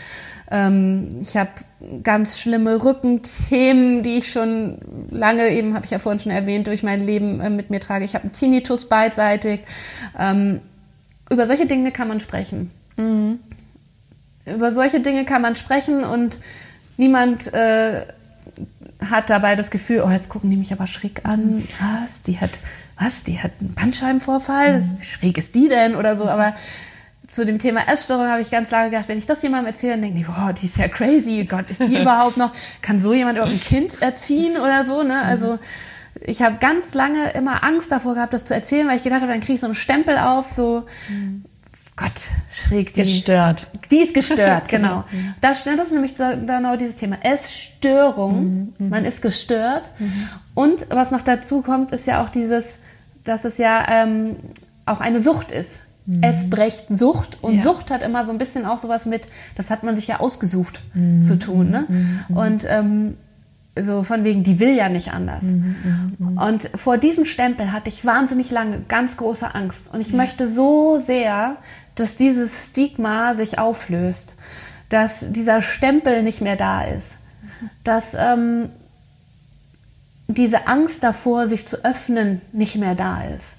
Ähm, 0.51 1.11
ich 1.21 1.37
habe 1.37 1.51
ganz 2.03 2.39
schlimme 2.39 2.83
Rückenthemen, 2.83 4.03
die 4.03 4.17
ich 4.17 4.33
schon 4.33 4.79
lange, 5.11 5.51
eben 5.51 5.75
habe 5.75 5.85
ich 5.85 5.91
ja 5.91 5.99
vorhin 5.99 6.21
schon 6.21 6.33
erwähnt, 6.33 6.67
durch 6.67 6.83
mein 6.83 7.01
Leben 7.01 7.41
äh, 7.41 7.51
mit 7.51 7.69
mir 7.69 7.81
trage. 7.81 8.05
Ich 8.05 8.15
habe 8.15 8.25
einen 8.25 8.33
Tinnitus 8.33 8.89
beidseitig. 8.89 9.61
Ähm, 10.19 10.61
über 11.31 11.47
solche 11.47 11.67
Dinge 11.67 11.93
kann 11.93 12.09
man 12.09 12.21
sprechen. 12.21 12.71
Mhm. 12.97 13.41
Über 14.47 14.73
solche 14.73 15.01
Dinge 15.01 15.27
kann 15.27 15.43
man 15.43 15.55
sprechen 15.55 16.03
und 16.03 16.39
niemand 16.97 17.53
äh, 17.53 18.07
hat 19.01 19.31
dabei 19.31 19.57
das 19.57 19.71
Gefühl, 19.71 20.03
oh, 20.05 20.11
jetzt 20.11 20.29
gucken 20.29 20.51
die 20.51 20.57
mich 20.57 20.73
aber 20.73 20.87
schräg 20.87 21.25
an. 21.25 21.67
Was? 21.81 22.23
Die 22.23 22.39
hat, 22.39 22.61
was? 22.99 23.25
Die 23.25 23.39
hat 23.39 23.53
einen 23.61 23.75
Bandscheibenvorfall? 23.75 24.83
Mhm. 24.83 25.03
Schräg 25.03 25.39
ist 25.39 25.55
die 25.55 25.69
denn? 25.69 25.95
Oder 25.95 26.17
so. 26.17 26.29
Aber 26.29 26.55
zu 27.27 27.45
dem 27.45 27.59
Thema 27.59 27.89
Essstörung 27.89 28.27
habe 28.27 28.41
ich 28.41 28.51
ganz 28.51 28.71
lange 28.71 28.91
gedacht, 28.91 29.09
wenn 29.09 29.19
ich 29.19 29.27
das 29.27 29.43
jemandem 29.43 29.67
erzähle, 29.73 29.93
dann 29.93 30.03
denken 30.03 30.17
die, 30.17 30.25
boah, 30.25 30.53
die 30.53 30.67
ist 30.67 30.79
ja 30.79 30.89
crazy. 30.89 31.47
Gott, 31.49 31.71
ist 31.71 31.81
die 31.81 31.97
überhaupt 32.01 32.37
noch? 32.37 32.53
Kann 32.83 32.99
so 32.99 33.13
jemand 33.13 33.39
überhaupt 33.39 33.55
ein 33.55 33.61
Kind 33.61 34.01
erziehen 34.03 34.57
oder 34.57 34.85
so? 34.85 35.03
Ne? 35.03 35.23
Also 35.23 35.59
ich 36.21 36.43
habe 36.43 36.57
ganz 36.59 36.95
lange 36.95 37.31
immer 37.33 37.63
Angst 37.65 37.93
davor 37.93 38.15
gehabt, 38.15 38.33
das 38.33 38.45
zu 38.45 38.55
erzählen, 38.55 38.89
weil 38.89 38.97
ich 38.97 39.05
gedacht 39.05 39.21
habe, 39.21 39.31
dann 39.31 39.41
kriege 39.41 39.55
ich 39.55 39.61
so 39.61 39.67
einen 39.67 39.75
Stempel 39.75 40.19
auf, 40.19 40.51
so 40.51 40.87
mhm. 41.09 41.45
Gott, 41.99 42.21
schräg. 42.53 42.95
Die, 42.95 43.03
gestört. 43.03 43.67
Die 43.91 43.99
ist 43.99 44.15
gestört, 44.15 44.69
genau. 44.69 45.05
Mhm. 45.11 45.35
Das, 45.41 45.65
das 45.65 45.87
ist 45.87 45.93
nämlich 45.93 46.15
genau 46.15 46.77
dieses 46.77 46.97
Thema. 46.97 47.17
Essstörung. 47.23 48.45
Mhm, 48.45 48.73
mhm. 48.79 48.89
Man 48.89 49.05
ist 49.05 49.21
gestört. 49.21 49.91
Mhm. 49.99 50.29
Und 50.55 50.87
was 50.91 51.11
noch 51.11 51.23
dazu 51.23 51.61
kommt, 51.61 51.91
ist 51.91 52.07
ja 52.07 52.23
auch 52.23 52.31
dieses, 52.31 52.79
dass 53.25 53.45
es 53.45 53.59
ja 53.59 53.85
ähm, 53.89 54.37
auch 54.87 55.01
eine 55.01 55.21
Sucht 55.21 55.51
ist. 55.51 55.81
Mhm. 56.07 56.23
Essbrecht-Sucht. 56.23 57.39
Und 57.43 57.57
ja. 57.57 57.63
Sucht 57.65 57.91
hat 57.91 58.03
immer 58.03 58.25
so 58.25 58.33
ein 58.33 58.39
bisschen 58.39 58.65
auch 58.65 58.79
sowas 58.79 59.05
mit, 59.05 59.27
das 59.57 59.71
hat 59.71 59.83
man 59.83 59.97
sich 59.97 60.07
ja 60.07 60.21
ausgesucht 60.21 60.81
zu 61.21 61.39
tun. 61.39 61.71
Ne? 61.71 61.87
Und 62.29 62.65
ähm, 62.69 63.17
so 63.83 64.03
von 64.03 64.25
wegen, 64.25 64.43
die 64.43 64.61
will 64.61 64.75
ja 64.75 64.89
nicht 64.89 65.13
anders. 65.13 65.43
Mhm, 65.43 65.77
mh, 66.19 66.31
mh. 66.31 66.49
Und 66.49 66.71
vor 66.75 66.99
diesem 66.99 67.25
Stempel 67.25 67.73
hatte 67.73 67.89
ich 67.89 68.05
wahnsinnig 68.05 68.51
lange 68.51 68.81
ganz 68.89 69.17
große 69.17 69.55
Angst. 69.55 69.93
Und 69.93 70.01
ich 70.01 70.13
mhm. 70.13 70.19
möchte 70.19 70.49
so 70.49 70.99
sehr, 70.99 71.57
dass 71.95 72.17
dieses 72.17 72.67
Stigma 72.67 73.35
sich 73.35 73.59
auflöst, 73.59 74.35
dass 74.89 75.25
dieser 75.31 75.63
Stempel 75.63 76.23
nicht 76.23 76.41
mehr 76.41 76.57
da 76.57 76.83
ist, 76.83 77.19
dass 77.85 78.15
ähm, 78.15 78.71
diese 80.29 80.67
Angst 80.67 81.03
davor, 81.03 81.47
sich 81.47 81.67
zu 81.67 81.85
öffnen, 81.85 82.41
nicht 82.53 82.77
mehr 82.77 82.95
da 82.95 83.25
ist. 83.25 83.57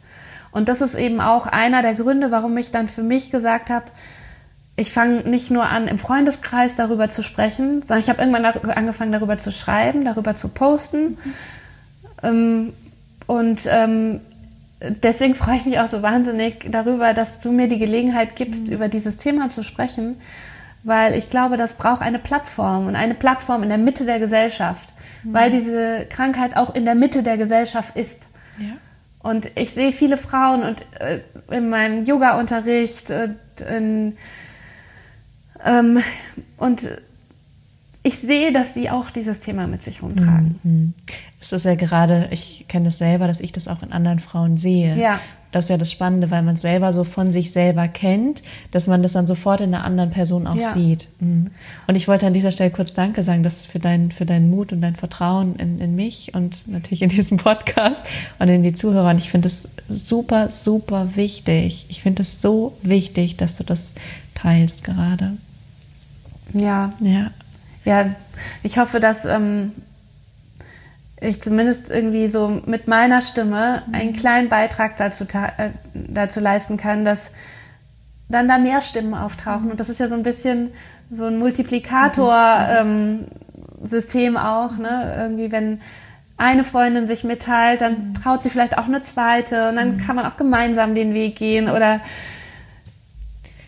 Und 0.51 0.69
das 0.69 0.81
ist 0.81 0.95
eben 0.95 1.21
auch 1.21 1.47
einer 1.47 1.81
der 1.81 1.95
Gründe, 1.95 2.31
warum 2.31 2.57
ich 2.57 2.71
dann 2.71 2.87
für 2.87 3.03
mich 3.03 3.31
gesagt 3.31 3.69
habe, 3.69 3.85
ich 4.79 4.93
fange 4.93 5.29
nicht 5.29 5.51
nur 5.51 5.65
an, 5.65 5.87
im 5.87 5.99
Freundeskreis 5.99 6.75
darüber 6.75 7.09
zu 7.09 7.21
sprechen, 7.21 7.81
sondern 7.81 7.99
ich 7.99 8.09
habe 8.09 8.21
irgendwann 8.21 8.45
angefangen, 8.45 9.11
darüber 9.11 9.37
zu 9.37 9.51
schreiben, 9.51 10.05
darüber 10.05 10.35
zu 10.35 10.47
posten. 10.47 11.17
Mhm. 12.21 12.73
und 13.27 13.61
ähm, 13.67 14.19
deswegen 14.81 15.35
freue 15.35 15.57
ich 15.57 15.65
mich 15.65 15.79
auch 15.79 15.87
so 15.87 16.01
wahnsinnig 16.01 16.67
darüber, 16.69 17.13
dass 17.13 17.39
du 17.39 17.51
mir 17.51 17.67
die 17.67 17.77
Gelegenheit 17.77 18.35
gibst, 18.35 18.67
mhm. 18.67 18.73
über 18.73 18.87
dieses 18.87 19.17
Thema 19.17 19.49
zu 19.49 19.63
sprechen, 19.63 20.17
weil 20.83 21.13
ich 21.15 21.29
glaube, 21.29 21.57
das 21.57 21.73
braucht 21.75 22.01
eine 22.01 22.19
Plattform 22.19 22.87
und 22.87 22.95
eine 22.95 23.13
Plattform 23.13 23.63
in 23.63 23.69
der 23.69 23.77
Mitte 23.77 24.05
der 24.05 24.19
Gesellschaft, 24.19 24.89
mhm. 25.23 25.33
weil 25.33 25.49
diese 25.49 26.05
Krankheit 26.09 26.55
auch 26.55 26.73
in 26.73 26.85
der 26.85 26.95
Mitte 26.95 27.23
der 27.23 27.37
Gesellschaft 27.37 27.95
ist. 27.95 28.23
Ja. 28.57 28.77
Und 29.21 29.49
ich 29.55 29.71
sehe 29.71 29.91
viele 29.91 30.15
Frauen 30.15 30.63
und 30.63 30.85
äh, 30.99 31.19
in 31.51 31.69
meinem 31.69 32.05
Yoga-Unterricht 32.05 33.11
und 33.11 33.37
in 33.61 34.17
ähm, 35.65 35.99
und 36.57 36.89
ich 38.01 38.17
sehe, 38.17 38.53
dass 38.53 38.73
sie 38.73 38.89
auch 38.89 39.11
dieses 39.11 39.41
Thema 39.41 39.67
mit 39.67 39.83
sich 39.83 40.01
rumtragen. 40.01 40.59
Mhm. 40.63 40.93
Es 41.41 41.51
ist 41.51 41.65
ja 41.65 41.75
gerade, 41.75 42.29
ich 42.31 42.65
kenne 42.67 42.85
das 42.85 42.97
selber, 42.97 43.27
dass 43.27 43.41
ich 43.41 43.51
das 43.51 43.67
auch 43.67 43.83
in 43.83 43.91
anderen 43.91 44.19
Frauen 44.19 44.57
sehe. 44.57 44.97
Ja. 44.97 45.19
Das 45.51 45.65
ist 45.65 45.69
ja 45.69 45.77
das 45.77 45.91
Spannende, 45.91 46.29
weil 46.29 46.43
man 46.43 46.53
es 46.53 46.61
selber 46.61 46.93
so 46.93 47.03
von 47.03 47.31
sich 47.31 47.51
selber 47.51 47.87
kennt, 47.87 48.43
dass 48.71 48.87
man 48.87 49.01
das 49.01 49.13
dann 49.13 49.25
sofort 49.25 49.61
in 49.61 49.73
einer 49.73 49.83
anderen 49.83 50.11
Person 50.11 50.45
auch 50.45 50.55
ja. 50.55 50.69
sieht. 50.69 51.09
Mhm. 51.19 51.47
Und 51.87 51.95
ich 51.95 52.07
wollte 52.07 52.27
an 52.27 52.33
dieser 52.33 52.51
Stelle 52.51 52.69
kurz 52.69 52.93
Danke 52.93 53.23
sagen, 53.23 53.41
dass 53.41 53.65
für, 53.65 53.79
dein, 53.79 54.11
für 54.11 54.25
deinen 54.25 54.49
Mut 54.49 54.71
und 54.71 54.81
dein 54.81 54.95
Vertrauen 54.95 55.55
in, 55.55 55.79
in 55.79 55.95
mich 55.95 56.35
und 56.35 56.67
natürlich 56.67 57.01
in 57.01 57.09
diesem 57.09 57.37
Podcast 57.37 58.05
und 58.37 58.47
in 58.47 58.63
die 58.63 58.73
Zuhörer. 58.73 59.09
Und 59.09 59.17
ich 59.17 59.31
finde 59.31 59.47
es 59.47 59.67
super, 59.89 60.49
super 60.49 61.09
wichtig. 61.15 61.87
Ich 61.89 62.03
finde 62.03 62.21
es 62.21 62.41
so 62.41 62.77
wichtig, 62.83 63.35
dass 63.35 63.55
du 63.55 63.63
das 63.63 63.95
teilst 64.35 64.83
gerade. 64.83 65.33
Ja. 66.53 66.93
Ja. 66.99 67.31
Ja, 67.85 68.13
ich 68.61 68.77
hoffe, 68.77 68.99
dass 68.99 69.25
ähm, 69.25 69.71
ich 71.21 71.41
zumindest 71.41 71.89
irgendwie 71.89 72.27
so 72.27 72.61
mit 72.65 72.87
meiner 72.87 73.21
Stimme 73.21 73.83
einen 73.91 74.13
kleinen 74.13 74.49
Beitrag 74.49 74.97
dazu, 74.97 75.25
äh, 75.57 75.71
dazu 75.93 76.39
leisten 76.39 76.77
kann, 76.77 77.05
dass 77.05 77.31
dann 78.29 78.47
da 78.47 78.57
mehr 78.57 78.81
Stimmen 78.81 79.13
auftauchen. 79.15 79.69
Und 79.71 79.79
das 79.79 79.89
ist 79.89 79.99
ja 79.99 80.07
so 80.07 80.15
ein 80.15 80.23
bisschen 80.23 80.71
so 81.09 81.25
ein 81.25 81.37
Multiplikator-System 81.39 84.35
ähm, 84.35 84.37
auch, 84.37 84.77
ne? 84.77 85.15
Irgendwie, 85.17 85.51
wenn 85.51 85.81
eine 86.37 86.63
Freundin 86.63 87.07
sich 87.07 87.25
mitteilt, 87.25 87.81
dann 87.81 88.13
traut 88.13 88.43
sie 88.43 88.49
vielleicht 88.49 88.77
auch 88.77 88.85
eine 88.85 89.01
zweite 89.01 89.67
und 89.69 89.75
dann 89.75 89.97
kann 89.97 90.15
man 90.15 90.25
auch 90.25 90.37
gemeinsam 90.37 90.95
den 90.95 91.13
Weg 91.13 91.35
gehen 91.35 91.69
oder 91.69 91.99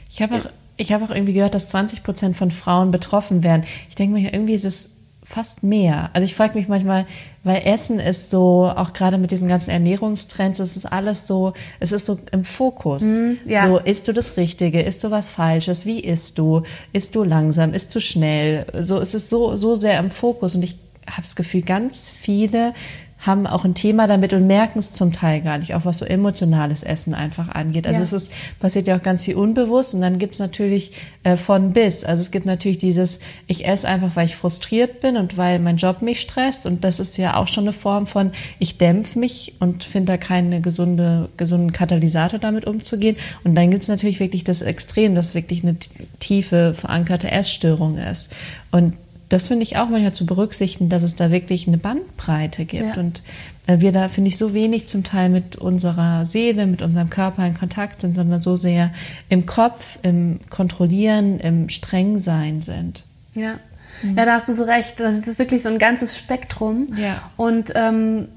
ich 0.10 0.22
habe 0.22 0.36
auch 0.36 0.46
ich 0.82 0.92
habe 0.92 1.06
auch 1.06 1.12
irgendwie 1.12 1.34
gehört, 1.34 1.54
dass 1.54 1.70
20 1.70 2.04
Prozent 2.04 2.36
von 2.36 2.52
Frauen 2.52 2.92
betroffen 2.92 3.44
werden. 3.44 3.64
Ich 3.90 3.96
denke 3.96 4.20
mir, 4.20 4.34
irgendwie 4.34 4.56
ist 4.56 4.66
es 4.66 4.98
fast 5.24 5.64
mehr. 5.64 6.10
Also 6.14 6.26
ich 6.26 6.36
frage 6.36 6.58
mich 6.58 6.68
manchmal, 6.68 7.06
weil 7.44 7.62
Essen 7.66 8.00
ist 8.00 8.32
so, 8.32 8.72
auch 8.76 8.92
gerade 8.92 9.18
mit 9.18 9.32
diesen 9.32 9.48
ganzen 9.48 9.70
Ernährungstrends, 9.70 10.60
es 10.60 10.76
ist 10.76 10.86
alles 10.86 11.28
so, 11.28 11.54
es 11.80 11.92
ist 11.92 12.06
so 12.06 12.20
im 12.32 12.44
Fokus. 12.44 13.04
Mm, 13.04 13.34
ja. 13.46 13.68
So, 13.68 13.78
isst 13.78 14.08
du 14.08 14.14
das 14.14 14.36
Richtige, 14.36 14.82
isst 14.82 15.04
du 15.04 15.12
was 15.12 15.30
Falsches, 15.30 15.86
wie 15.86 16.00
isst 16.00 16.38
du, 16.38 16.64
isst 16.92 17.16
du 17.16 17.24
langsam, 17.24 17.74
isst 17.74 17.96
du 17.96 18.02
schnell. 18.02 18.66
So, 18.78 19.00
es 19.00 19.14
ist 19.14 19.30
so, 19.30 19.56
so 19.56 19.76
sehr 19.76 20.00
im 20.00 20.10
Fokus 20.10 20.56
und 20.56 20.64
ich 20.64 20.76
habe 21.08 21.24
das 21.24 21.36
Gefühl, 21.36 21.62
ganz 21.62 22.10
viele 22.10 22.74
haben 23.22 23.46
auch 23.46 23.66
ein 23.66 23.76
Thema 23.76 24.08
damit 24.08 24.34
und 24.34 24.48
merken 24.48 24.80
es 24.80 24.94
zum 24.94 25.14
Teil 25.14 25.42
gar 25.42 25.60
nicht, 25.60 25.76
auch 25.76 25.86
was 25.86 26.00
so 26.00 26.06
emotionales 26.06 26.82
Essen 26.82 27.14
einfach 27.14 27.50
angeht. 27.50 27.86
Also 27.86 28.00
ja. 28.00 28.04
es 28.04 28.14
ist, 28.14 28.34
passiert 28.60 28.88
ja 28.88 28.98
auch 28.98 29.04
ganz 29.04 29.22
viel 29.22 29.36
unbewusst 29.36 29.94
und 29.94 30.02
dann 30.02 30.18
gibt's 30.18 30.40
natürlich 30.40 30.94
äh, 31.24 31.38
von 31.38 31.72
bis. 31.72 32.04
Also 32.04 32.22
es 32.22 32.32
gibt 32.32 32.48
natürlich 32.48 32.80
dieses, 32.80 33.20
ich 33.46 33.68
esse 33.68 33.88
einfach, 33.88 34.16
weil 34.16 34.26
ich 34.26 34.36
frustriert 34.36 35.02
bin 35.02 35.18
und 35.18 35.38
weil 35.38 35.60
mein 35.60 35.78
Job 35.78 36.02
mich 36.02 36.20
stresst 36.20 36.66
und 36.66 36.84
das 36.84 37.00
ist 37.00 37.18
ja 37.18 37.38
auch 37.38 37.48
schon 37.48 37.66
eine 37.66 37.74
Form 37.74 38.08
von, 38.08 38.32
ich 38.58 38.80
dämpfe 38.80 39.20
mich 39.20 39.54
und 39.60 39.84
finde 39.84 40.14
da 40.14 40.18
keinen 40.18 40.64
gesunde, 40.64 41.30
gesunden 41.38 41.74
Katalysator 41.74 42.40
damit 42.40 42.66
umzugehen. 42.66 43.18
Und 43.44 43.54
dann 43.54 43.70
gibt's 43.70 43.88
natürlich 43.88 44.20
wirklich 44.20 44.44
das 44.44 44.64
Extrem, 44.64 45.14
das 45.14 45.36
wirklich 45.36 45.64
eine 45.64 45.76
tiefe, 46.20 46.74
verankerte 46.74 47.30
Essstörung 47.30 47.98
ist. 47.98 48.34
Und 48.72 48.94
das 49.32 49.48
finde 49.48 49.64
ich 49.64 49.78
auch 49.78 49.88
manchmal 49.88 50.14
zu 50.14 50.26
berücksichtigen, 50.26 50.90
dass 50.90 51.04
es 51.04 51.16
da 51.16 51.32
wirklich 51.32 51.66
eine 51.66 51.78
Bandbreite 51.78 52.66
gibt. 52.66 52.98
Ja. 52.98 53.02
Und 53.02 53.22
äh, 53.66 53.80
wir 53.80 53.94
da, 53.94 54.10
finde 54.10 54.28
ich, 54.28 54.38
so 54.38 54.54
wenig 54.54 54.90
zum 54.90 55.06
Teil 55.06 55.30
mit 55.30 55.56
unserer 55.56 56.26
Seele, 56.26 56.68
mit 56.68 56.82
unserem 56.82 57.10
Körper 57.10 57.48
in 57.48 57.54
Kontakt 57.58 58.02
sind, 58.02 58.16
sondern 58.16 58.42
so 58.42 58.58
sehr 58.58 58.92
im 59.30 59.46
Kopf, 59.46 60.00
im 60.02 60.42
Kontrollieren, 60.50 61.40
im 61.40 61.70
Strengsein 61.70 62.62
sind. 62.62 63.04
Ja. 63.34 63.54
Mhm. 64.02 64.18
Ja, 64.18 64.26
da 64.26 64.34
hast 64.34 64.50
du 64.50 64.54
so 64.54 64.64
recht. 64.64 65.00
Das 65.00 65.16
ist 65.16 65.40
wirklich 65.40 65.64
so 65.64 65.70
ein 65.70 65.78
ganzes 65.78 66.18
Spektrum. 66.18 66.88
Ja. 66.98 67.22
Und 67.38 67.72
ähm, 67.74 68.28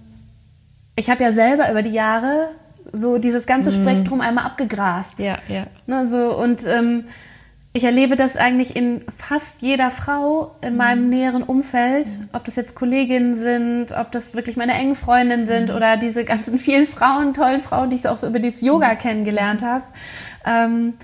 ich 0.94 1.10
habe 1.10 1.24
ja 1.24 1.32
selber 1.32 1.72
über 1.72 1.82
die 1.82 1.90
Jahre 1.90 2.50
so 2.92 3.18
dieses 3.18 3.46
ganze 3.46 3.76
mhm. 3.76 3.82
Spektrum 3.82 4.20
einmal 4.20 4.44
abgegrast. 4.44 5.18
Ja, 5.18 5.38
ja. 5.48 5.66
Ne, 5.88 6.06
so, 6.06 6.38
und 6.38 6.64
ähm, 6.68 7.06
ich 7.76 7.82
erlebe 7.82 8.14
das 8.14 8.36
eigentlich 8.36 8.76
in 8.76 9.02
fast 9.18 9.60
jeder 9.60 9.90
Frau 9.90 10.54
in 10.62 10.76
meinem 10.76 11.04
mhm. 11.04 11.10
näheren 11.10 11.42
Umfeld, 11.42 12.06
ob 12.32 12.44
das 12.44 12.54
jetzt 12.54 12.76
Kolleginnen 12.76 13.36
sind, 13.36 13.90
ob 13.90 14.12
das 14.12 14.36
wirklich 14.36 14.56
meine 14.56 14.74
engen 14.74 14.94
Freundinnen 14.94 15.44
sind 15.44 15.70
mhm. 15.70 15.76
oder 15.76 15.96
diese 15.96 16.24
ganzen 16.24 16.56
vielen 16.66 16.86
Frauen, 16.86 17.34
tollen 17.34 17.60
Frauen, 17.60 17.90
die 17.90 17.96
ich 17.96 18.06
auch 18.06 18.16
so 18.16 18.28
über 18.28 18.38
dieses 18.38 18.60
Yoga 18.60 18.92
mhm. 18.92 18.98
kennengelernt 18.98 19.62
habe, 19.62 19.82
ähm, 20.46 20.94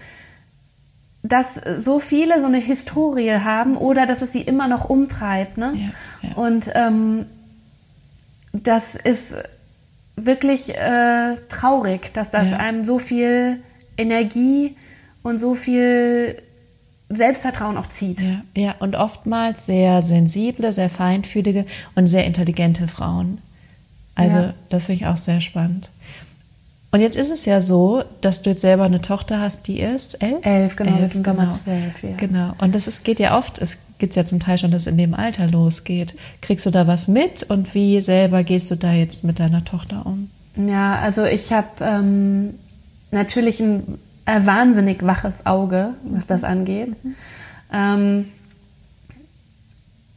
dass 1.25 1.61
so 1.79 1.99
viele 1.99 2.41
so 2.41 2.47
eine 2.47 2.59
Historie 2.59 3.41
haben 3.41 3.77
oder 3.77 4.07
dass 4.07 4.23
es 4.23 4.31
sie 4.31 4.43
immer 4.43 4.69
noch 4.69 4.89
umtreibt. 4.89 5.59
Ne? 5.59 5.73
Ja, 5.75 6.29
ja. 6.29 6.37
Und 6.37 6.71
ähm, 6.77 7.27
das 8.53 8.95
ist 8.95 9.37
wirklich 10.15 10.77
äh, 10.77 11.35
traurig, 11.49 12.13
dass 12.15 12.31
das 12.31 12.53
ja. 12.53 12.59
einem 12.59 12.85
so 12.85 13.01
viel 13.01 13.61
Energie 13.97 14.77
und 15.25 15.39
so 15.39 15.57
viel 15.57 16.41
Selbstvertrauen 17.11 17.77
auch 17.77 17.89
zieht. 17.89 18.21
Ja, 18.21 18.43
ja, 18.55 18.75
und 18.79 18.95
oftmals 18.95 19.67
sehr 19.67 20.01
sensible, 20.01 20.73
sehr 20.73 20.89
feinfühlige 20.89 21.67
und 21.97 22.07
sehr 22.07 22.25
intelligente 22.25 22.89
Frauen. 22.89 23.39
Also 24.15 24.37
ja. 24.37 24.55
das 24.69 24.87
finde 24.87 25.03
ich 25.03 25.07
auch 25.07 25.17
sehr 25.17 25.41
spannend. 25.41 25.91
Und 26.93 27.01
jetzt 27.01 27.17
ist 27.17 27.31
es 27.31 27.45
ja 27.45 27.61
so, 27.61 28.03
dass 28.21 28.43
du 28.43 28.51
jetzt 28.51 28.63
selber 28.63 28.85
eine 28.85 29.01
Tochter 29.01 29.41
hast, 29.41 29.69
die 29.69 29.81
ist 29.81 30.23
elf? 30.23 30.45
Elf, 30.45 30.75
genau, 30.75 30.99
elf, 30.99 31.13
genau. 31.13 31.51
zwölf, 31.51 32.03
ja. 32.03 32.17
Genau. 32.17 32.53
Und 32.59 32.75
das 32.75 32.89
ist, 32.89 33.05
geht 33.05 33.21
ja 33.21 33.39
oft, 33.39 33.61
es 33.61 33.79
gibt 33.99 34.17
ja 34.17 34.25
zum 34.25 34.41
Teil 34.41 34.59
schon, 34.59 34.73
dass 34.73 34.83
es 34.83 34.87
in 34.89 34.99
dem 34.99 35.15
Alter 35.15 35.47
losgeht. 35.47 36.17
Kriegst 36.41 36.67
du 36.67 36.71
da 36.71 36.89
was 36.89 37.07
mit 37.07 37.45
und 37.45 37.75
wie 37.75 38.01
selber 38.01 38.43
gehst 38.43 38.71
du 38.73 38.75
da 38.75 38.93
jetzt 38.93 39.23
mit 39.23 39.39
deiner 39.39 39.65
Tochter 39.65 40.05
um? 40.05 40.31
Ja, 40.57 40.99
also 40.99 41.25
ich 41.25 41.53
habe 41.53 41.69
ähm, 41.81 42.55
natürlich 43.13 43.61
ein 43.61 43.99
äh, 44.31 44.47
wahnsinnig 44.47 45.05
waches 45.05 45.47
Auge, 45.47 45.95
was 46.05 46.27
das 46.27 46.45
angeht. 46.45 47.03
Mhm. 47.03 47.15
Ähm, 47.73 48.33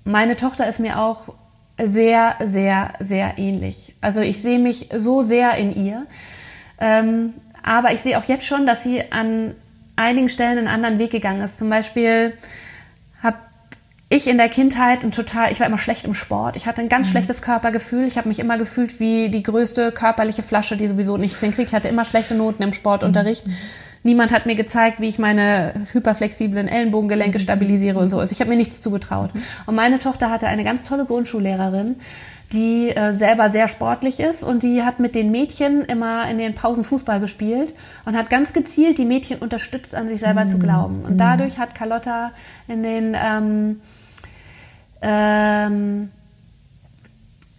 meine 0.06 0.36
Tochter 0.36 0.68
ist 0.68 0.80
mir 0.80 1.00
auch 1.00 1.34
sehr, 1.82 2.36
sehr, 2.44 2.94
sehr 3.00 3.38
ähnlich. 3.38 3.96
Also 4.02 4.22
ich 4.22 4.42
sehe 4.42 4.60
mich 4.60 4.90
so 4.96 5.22
sehr 5.24 5.56
in 5.56 5.76
ihr. 5.76 6.06
Ähm, 6.80 7.34
aber 7.64 7.94
ich 7.94 8.02
sehe 8.02 8.18
auch 8.18 8.26
jetzt 8.26 8.46
schon, 8.46 8.68
dass 8.68 8.84
sie 8.84 9.12
an 9.12 9.56
einigen 9.96 10.30
Stellen 10.30 10.58
einen 10.58 10.68
anderen 10.68 11.00
Weg 11.00 11.12
gegangen 11.12 11.42
ist. 11.42 11.58
Zum 11.58 11.70
Beispiel 11.70 12.34
habe 13.22 13.38
ich 14.10 14.28
in 14.28 14.38
der 14.38 14.50
Kindheit 14.50 15.04
ein 15.04 15.12
total, 15.12 15.52
ich 15.52 15.60
war 15.60 15.68
immer 15.68 15.78
schlecht 15.78 16.06
im 16.06 16.14
Sport. 16.14 16.58
Ich 16.58 16.68
hatte 16.68 16.82
ein 16.82 16.90
ganz 16.90 17.08
mhm. 17.08 17.12
schlechtes 17.12 17.42
Körpergefühl. 17.42 18.06
Ich 18.06 18.18
habe 18.18 18.28
mich 18.28 18.40
immer 18.40 18.58
gefühlt 18.58 19.00
wie 19.00 19.30
die 19.30 19.44
größte 19.44 19.92
körperliche 19.92 20.44
Flasche, 20.44 20.78
die 20.78 20.88
sowieso 20.88 21.18
nichts 21.18 21.40
hinkriegt. 21.40 21.70
Ich 21.70 21.76
hatte 21.76 21.88
immer 21.88 22.06
schlechte 22.06 22.36
Noten 22.36 22.62
im 22.62 22.74
Sportunterricht. 22.74 23.48
Mhm. 23.48 23.54
Niemand 24.04 24.34
hat 24.34 24.46
mir 24.46 24.56
gezeigt, 24.56 25.00
wie 25.00 25.08
ich 25.08 25.18
meine 25.18 25.74
hyperflexiblen 25.94 26.68
Ellenbogengelenke 26.68 27.38
mhm. 27.38 27.42
stabilisiere 27.42 28.00
und 28.00 28.10
so. 28.10 28.20
Also 28.20 28.34
ich 28.34 28.42
habe 28.42 28.50
mir 28.50 28.58
nichts 28.58 28.82
zugetraut. 28.82 29.34
Mhm. 29.34 29.42
Und 29.66 29.76
meine 29.76 30.00
Tochter 30.00 30.30
hatte 30.30 30.48
eine 30.48 30.64
ganz 30.64 30.84
tolle 30.84 31.06
Grundschullehrerin, 31.06 31.96
die 32.52 32.90
äh, 32.90 33.14
selber 33.14 33.50
sehr 33.50 33.68
sportlich 33.68 34.20
ist 34.20 34.44
und 34.44 34.62
die 34.62 34.84
hat 34.84 35.00
mit 35.00 35.16
den 35.16 35.32
Mädchen 35.32 35.84
immer 35.86 36.30
in 36.30 36.38
den 36.38 36.54
Pausen 36.54 36.84
Fußball 36.84 37.20
gespielt 37.20 37.74
und 38.06 38.18
hat 38.18 38.30
ganz 38.30 38.54
gezielt 38.54 38.98
die 38.98 39.06
Mädchen 39.06 39.40
unterstützt, 39.40 39.96
an 39.96 40.08
sich 40.08 40.20
selber 40.20 40.46
mhm. 40.46 40.50
zu 40.50 40.60
glauben. 40.60 41.02
Und 41.06 41.18
dadurch 41.18 41.58
hat 41.58 41.74
Carlotta 41.74 42.32
in 42.68 42.84
den 42.84 43.16
ähm, 43.18 43.82
ähm, 45.02 46.10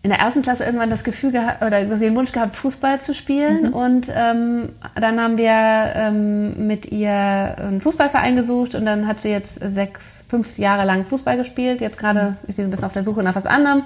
in 0.04 0.10
der 0.10 0.18
ersten 0.18 0.42
Klasse 0.42 0.64
irgendwann 0.64 0.90
das 0.90 1.02
Gefühl 1.02 1.32
gehabt 1.32 1.64
oder 1.64 1.82
den 1.82 2.14
Wunsch 2.14 2.30
gehabt, 2.30 2.56
Fußball 2.56 3.00
zu 3.00 3.14
spielen. 3.14 3.68
Mhm. 3.68 3.72
Und 3.72 4.12
ähm, 4.14 4.68
dann 4.94 5.18
haben 5.18 5.38
wir 5.38 5.50
ähm, 5.50 6.66
mit 6.66 6.92
ihr 6.92 7.10
einen 7.10 7.80
Fußballverein 7.80 8.36
gesucht 8.36 8.74
und 8.74 8.84
dann 8.84 9.06
hat 9.06 9.20
sie 9.20 9.30
jetzt 9.30 9.60
sechs, 9.64 10.22
fünf 10.28 10.58
Jahre 10.58 10.84
lang 10.84 11.06
Fußball 11.06 11.38
gespielt. 11.38 11.80
Jetzt 11.80 11.96
gerade 11.96 12.32
mhm. 12.32 12.48
ist 12.48 12.56
sie 12.56 12.62
ein 12.62 12.70
bisschen 12.70 12.84
auf 12.84 12.92
der 12.92 13.02
Suche 13.02 13.22
nach 13.22 13.34
was 13.34 13.46
anderem. 13.46 13.82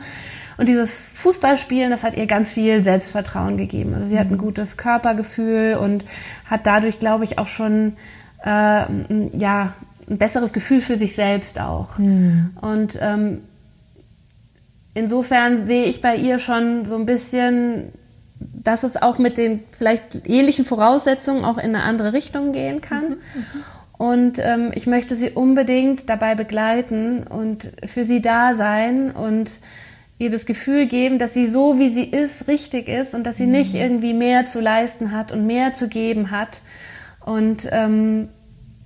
Und 0.57 0.69
dieses 0.69 1.09
Fußballspielen, 1.15 1.93
das 1.93 2.03
hat 2.03 2.17
ihr 2.17 2.27
ganz 2.27 2.51
viel 2.51 2.81
Selbstvertrauen 2.81 3.57
gegeben. 3.57 3.95
Also 3.95 4.09
sie 4.09 4.19
hat 4.19 4.27
ein 4.27 4.33
mhm. 4.33 4.39
gutes 4.39 4.77
Körpergefühl 4.77 5.79
und 5.81 6.05
hat 6.47 6.67
dadurch, 6.67 6.99
glaube 6.99 7.23
ich, 7.23 7.39
auch 7.39 7.47
schon 7.47 7.93
äh, 8.45 8.83
ja 9.37 9.73
ein 10.11 10.19
besseres 10.19 10.53
Gefühl 10.53 10.81
für 10.81 10.97
sich 10.97 11.15
selbst 11.15 11.61
auch. 11.61 11.97
Mhm. 11.99 12.51
Und 12.61 12.99
ähm, 13.01 13.43
insofern 14.99 15.63
sehe 15.63 15.85
ich 15.85 16.03
bei 16.03 16.17
ihr 16.17 16.39
schon 16.39 16.85
so 16.85 16.97
ein 16.97 17.07
bisschen, 17.07 17.93
dass 18.41 18.83
es 18.83 19.01
auch 19.01 19.19
mit 19.19 19.39
den 19.39 19.63
vielleicht 19.73 20.29
ähnlichen 20.29 20.65
Voraussetzungen 20.65 21.45
auch 21.45 21.59
in 21.59 21.75
eine 21.75 21.83
andere 21.83 22.13
Richtung 22.13 22.53
gehen 22.53 22.81
kann. 22.81 23.09
Mhm, 23.09 23.15
mhm. 23.35 23.65
Und 23.99 24.39
ähm, 24.39 24.71
ich 24.75 24.87
möchte 24.87 25.17
sie 25.17 25.31
unbedingt 25.31 26.09
dabei 26.09 26.37
begleiten 26.37 27.25
und 27.25 27.73
für 27.85 28.05
sie 28.05 28.21
da 28.21 28.55
sein 28.55 29.11
und 29.11 29.51
ihr 30.19 30.31
das 30.31 30.47
Gefühl 30.47 30.87
geben, 30.87 31.19
dass 31.19 31.35
sie 31.35 31.47
so, 31.47 31.79
wie 31.79 31.91
sie 31.91 32.05
ist, 32.05 32.47
richtig 32.47 32.89
ist 32.89 33.15
und 33.15 33.25
dass 33.25 33.37
sie 33.37 33.47
mhm. 33.47 33.53
nicht 33.53 33.75
irgendwie 33.75 34.15
mehr 34.15 34.45
zu 34.45 34.61
leisten 34.61 35.13
hat 35.13 35.33
und 35.33 35.47
mehr 35.47 35.73
zu 35.73 35.89
geben 35.89 36.31
hat. 36.31 36.61
Und 37.25 37.69
ähm, 37.73 38.29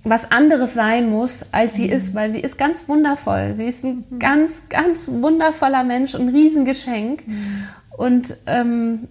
was 0.03 0.31
anderes 0.31 0.73
sein 0.73 1.09
muss, 1.09 1.45
als 1.51 1.75
sie 1.75 1.87
mhm. 1.87 1.93
ist, 1.93 2.13
weil 2.13 2.31
sie 2.31 2.41
ist 2.41 2.57
ganz 2.57 2.89
wundervoll. 2.89 3.53
Sie 3.55 3.65
ist 3.65 3.83
ein 3.83 4.03
mhm. 4.09 4.19
ganz, 4.19 4.61
ganz 4.69 5.09
wundervoller 5.09 5.83
Mensch, 5.83 6.13
ein 6.15 6.29
Riesengeschenk. 6.29 7.25
Mhm. 7.25 7.67
Und 7.95 8.37
ähm, 8.47 9.07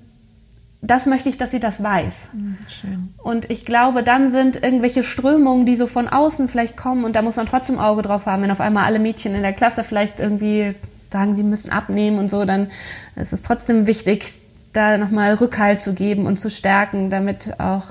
das 0.83 1.07
möchte 1.07 1.28
ich, 1.28 1.38
dass 1.38 1.52
sie 1.52 1.61
das 1.61 1.83
weiß. 1.83 2.31
Mhm, 2.33 2.59
schön. 2.68 3.14
Und 3.22 3.48
ich 3.50 3.64
glaube, 3.64 4.02
dann 4.02 4.28
sind 4.28 4.62
irgendwelche 4.62 5.05
Strömungen, 5.05 5.64
die 5.64 5.76
so 5.76 5.87
von 5.87 6.09
außen 6.09 6.48
vielleicht 6.48 6.76
kommen, 6.76 7.05
und 7.05 7.14
da 7.14 7.22
muss 7.22 7.37
man 7.37 7.46
trotzdem 7.46 7.78
Auge 7.78 8.02
drauf 8.02 8.26
haben, 8.26 8.42
wenn 8.42 8.50
auf 8.50 8.61
einmal 8.61 8.85
alle 8.85 8.98
Mädchen 8.98 9.35
in 9.37 9.42
der 9.42 9.52
Klasse 9.52 9.85
vielleicht 9.85 10.18
irgendwie 10.18 10.74
sagen, 11.12 11.37
sie 11.37 11.44
müssen 11.44 11.70
abnehmen 11.70 12.18
und 12.18 12.31
so, 12.31 12.44
dann 12.44 12.68
ist 13.14 13.33
es 13.33 13.42
trotzdem 13.42 13.87
wichtig, 13.87 14.40
da 14.72 14.98
nochmal 14.98 15.35
Rückhalt 15.35 15.83
zu 15.83 15.92
geben 15.94 16.26
und 16.26 16.40
zu 16.40 16.50
stärken, 16.50 17.11
damit 17.11 17.61
auch 17.61 17.85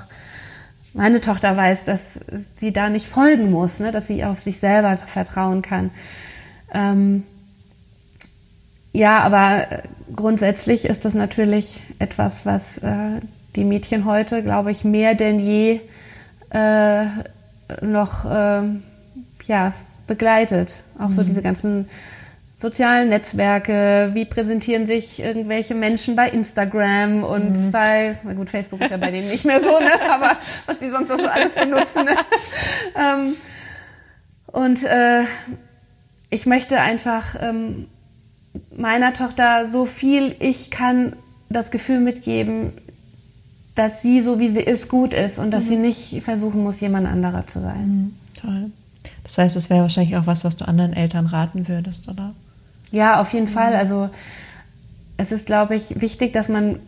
meine 0.94 1.20
Tochter 1.20 1.56
weiß, 1.56 1.84
dass 1.84 2.20
sie 2.54 2.72
da 2.72 2.88
nicht 2.88 3.06
folgen 3.06 3.50
muss, 3.50 3.80
ne? 3.80 3.92
dass 3.92 4.06
sie 4.06 4.24
auf 4.24 4.40
sich 4.40 4.58
selber 4.58 4.96
vertrauen 4.96 5.62
kann. 5.62 5.90
Ähm, 6.72 7.24
ja, 8.92 9.20
aber 9.20 9.66
grundsätzlich 10.14 10.84
ist 10.84 11.04
das 11.04 11.14
natürlich 11.14 11.80
etwas, 11.98 12.44
was 12.44 12.78
äh, 12.78 13.20
die 13.56 13.64
Mädchen 13.64 14.04
heute, 14.04 14.42
glaube 14.42 14.70
ich, 14.70 14.84
mehr 14.84 15.14
denn 15.14 15.38
je 15.38 15.80
äh, 16.50 17.04
noch 17.80 18.26
äh, 18.26 18.62
ja, 19.46 19.72
begleitet. 20.06 20.82
Auch 20.98 21.08
mhm. 21.08 21.12
so 21.12 21.22
diese 21.22 21.42
ganzen 21.42 21.88
sozialen 22.54 23.08
Netzwerke, 23.08 24.10
wie 24.12 24.24
präsentieren 24.24 24.86
sich 24.86 25.20
irgendwelche 25.20 25.74
Menschen 25.74 26.16
bei 26.16 26.28
Instagram 26.28 27.24
und 27.24 27.66
mhm. 27.66 27.70
bei, 27.70 28.18
na 28.24 28.34
gut, 28.34 28.50
Facebook 28.50 28.80
ist 28.82 28.90
ja 28.90 28.98
bei 28.98 29.10
denen 29.10 29.28
nicht 29.30 29.44
mehr 29.44 29.60
so, 29.60 29.78
ne? 29.80 29.90
aber 30.10 30.36
was 30.66 30.78
die 30.78 30.90
sonst 30.90 31.08
noch 31.08 31.18
so 31.18 31.26
alles 31.26 31.54
benutzen. 31.54 32.04
Ne? 32.04 32.16
ähm, 32.96 33.36
und 34.46 34.84
äh, 34.84 35.22
ich 36.30 36.46
möchte 36.46 36.80
einfach 36.80 37.34
ähm, 37.40 37.86
meiner 38.74 39.14
Tochter 39.14 39.66
so 39.68 39.84
viel 39.86 40.36
ich 40.38 40.70
kann 40.70 41.16
das 41.48 41.70
Gefühl 41.70 42.00
mitgeben, 42.00 42.72
dass 43.74 44.02
sie 44.02 44.20
so 44.20 44.38
wie 44.38 44.48
sie 44.48 44.60
ist 44.60 44.88
gut 44.88 45.14
ist 45.14 45.38
und 45.38 45.50
dass 45.50 45.64
mhm. 45.64 45.68
sie 45.68 45.76
nicht 45.76 46.22
versuchen 46.22 46.62
muss, 46.62 46.80
jemand 46.80 47.06
anderer 47.06 47.46
zu 47.46 47.60
sein. 47.60 47.86
Mhm. 47.86 48.14
Toll. 48.38 48.70
Das 49.22 49.38
heißt, 49.38 49.56
es 49.56 49.70
wäre 49.70 49.82
wahrscheinlich 49.82 50.16
auch 50.16 50.26
was, 50.26 50.44
was 50.44 50.56
du 50.56 50.66
anderen 50.66 50.92
Eltern 50.92 51.26
raten 51.26 51.68
würdest, 51.68 52.08
oder? 52.08 52.34
Ja, 52.90 53.20
auf 53.20 53.32
jeden 53.32 53.46
mhm. 53.46 53.52
Fall. 53.52 53.74
Also 53.74 54.10
es 55.16 55.32
ist, 55.32 55.46
glaube 55.46 55.74
ich, 55.74 56.00
wichtig, 56.00 56.32
dass 56.32 56.48
man 56.48 56.78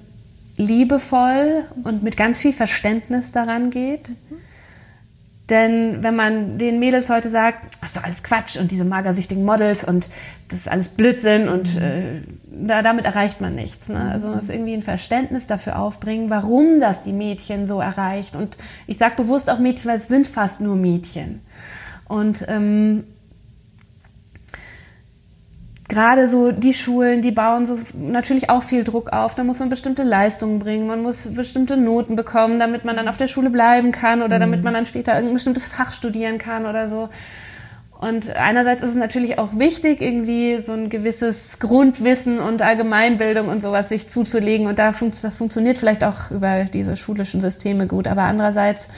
liebevoll 0.56 1.64
und 1.82 2.02
mit 2.02 2.16
ganz 2.16 2.40
viel 2.40 2.52
Verständnis 2.52 3.32
daran 3.32 3.70
geht. 3.70 4.10
Mhm. 4.10 4.36
Denn 5.50 6.02
wenn 6.02 6.16
man 6.16 6.56
den 6.56 6.78
Mädels 6.78 7.10
heute 7.10 7.28
sagt, 7.28 7.76
das 7.82 7.90
ist 7.90 7.96
doch 7.98 8.04
alles 8.04 8.22
Quatsch 8.22 8.56
und 8.56 8.70
diese 8.70 8.86
magersüchtigen 8.86 9.44
Models 9.44 9.84
und 9.84 10.08
das 10.48 10.60
ist 10.60 10.68
alles 10.68 10.88
Blödsinn 10.88 11.48
und 11.48 11.74
mhm. 11.76 11.82
äh, 11.82 12.20
da, 12.66 12.80
damit 12.80 13.04
erreicht 13.04 13.42
man 13.42 13.54
nichts. 13.54 13.88
Ne? 13.88 14.10
Also 14.10 14.32
es 14.32 14.48
irgendwie 14.48 14.72
ein 14.72 14.82
Verständnis 14.82 15.46
dafür 15.46 15.78
aufbringen, 15.78 16.30
warum 16.30 16.80
das 16.80 17.02
die 17.02 17.12
Mädchen 17.12 17.66
so 17.66 17.80
erreicht. 17.80 18.36
Und 18.36 18.56
ich 18.86 18.96
sage 18.96 19.16
bewusst 19.16 19.50
auch 19.50 19.58
Mädchen, 19.58 19.90
weil 19.90 19.98
es 19.98 20.08
sind 20.08 20.26
fast 20.26 20.62
nur 20.62 20.76
Mädchen. 20.76 21.42
Und 22.06 22.44
ähm, 22.48 23.04
gerade 25.88 26.28
so 26.28 26.52
die 26.52 26.74
Schulen, 26.74 27.22
die 27.22 27.30
bauen 27.30 27.66
so 27.66 27.78
natürlich 27.94 28.50
auch 28.50 28.62
viel 28.62 28.84
Druck 28.84 29.12
auf. 29.12 29.34
Da 29.34 29.44
muss 29.44 29.60
man 29.60 29.68
bestimmte 29.68 30.02
Leistungen 30.02 30.58
bringen, 30.58 30.86
man 30.86 31.02
muss 31.02 31.34
bestimmte 31.34 31.76
Noten 31.76 32.16
bekommen, 32.16 32.58
damit 32.58 32.84
man 32.84 32.96
dann 32.96 33.08
auf 33.08 33.16
der 33.16 33.28
Schule 33.28 33.50
bleiben 33.50 33.92
kann 33.92 34.22
oder 34.22 34.36
mhm. 34.36 34.40
damit 34.40 34.64
man 34.64 34.74
dann 34.74 34.86
später 34.86 35.12
irgendein 35.12 35.34
bestimmtes 35.34 35.68
Fach 35.68 35.92
studieren 35.92 36.38
kann 36.38 36.66
oder 36.66 36.88
so. 36.88 37.08
Und 38.00 38.36
einerseits 38.36 38.82
ist 38.82 38.90
es 38.90 38.96
natürlich 38.96 39.38
auch 39.38 39.58
wichtig, 39.58 40.02
irgendwie 40.02 40.58
so 40.58 40.72
ein 40.72 40.90
gewisses 40.90 41.58
Grundwissen 41.58 42.38
und 42.38 42.60
Allgemeinbildung 42.60 43.48
und 43.48 43.62
sowas 43.62 43.88
sich 43.88 44.08
zuzulegen. 44.08 44.66
Und 44.66 44.78
da 44.78 44.92
fun 44.92 45.12
das 45.22 45.38
funktioniert 45.38 45.78
vielleicht 45.78 46.04
auch 46.04 46.30
über 46.30 46.64
diese 46.64 46.96
schulischen 46.96 47.40
Systeme 47.40 47.86
gut. 47.86 48.06
Aber 48.06 48.22
andererseits 48.24 48.88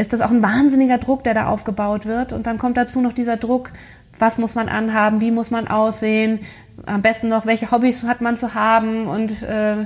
ist 0.00 0.12
das 0.12 0.20
auch 0.20 0.30
ein 0.30 0.42
wahnsinniger 0.42 0.98
Druck, 0.98 1.24
der 1.24 1.34
da 1.34 1.48
aufgebaut 1.48 2.06
wird. 2.06 2.32
Und 2.32 2.46
dann 2.46 2.58
kommt 2.58 2.76
dazu 2.76 3.00
noch 3.00 3.12
dieser 3.12 3.36
Druck, 3.36 3.72
was 4.18 4.38
muss 4.38 4.54
man 4.54 4.68
anhaben, 4.68 5.20
wie 5.20 5.30
muss 5.30 5.50
man 5.50 5.68
aussehen, 5.68 6.40
am 6.86 7.02
besten 7.02 7.28
noch, 7.28 7.46
welche 7.46 7.70
Hobbys 7.70 8.04
hat 8.04 8.20
man 8.20 8.36
zu 8.36 8.54
haben. 8.54 9.06
Und 9.06 9.42
äh, 9.42 9.76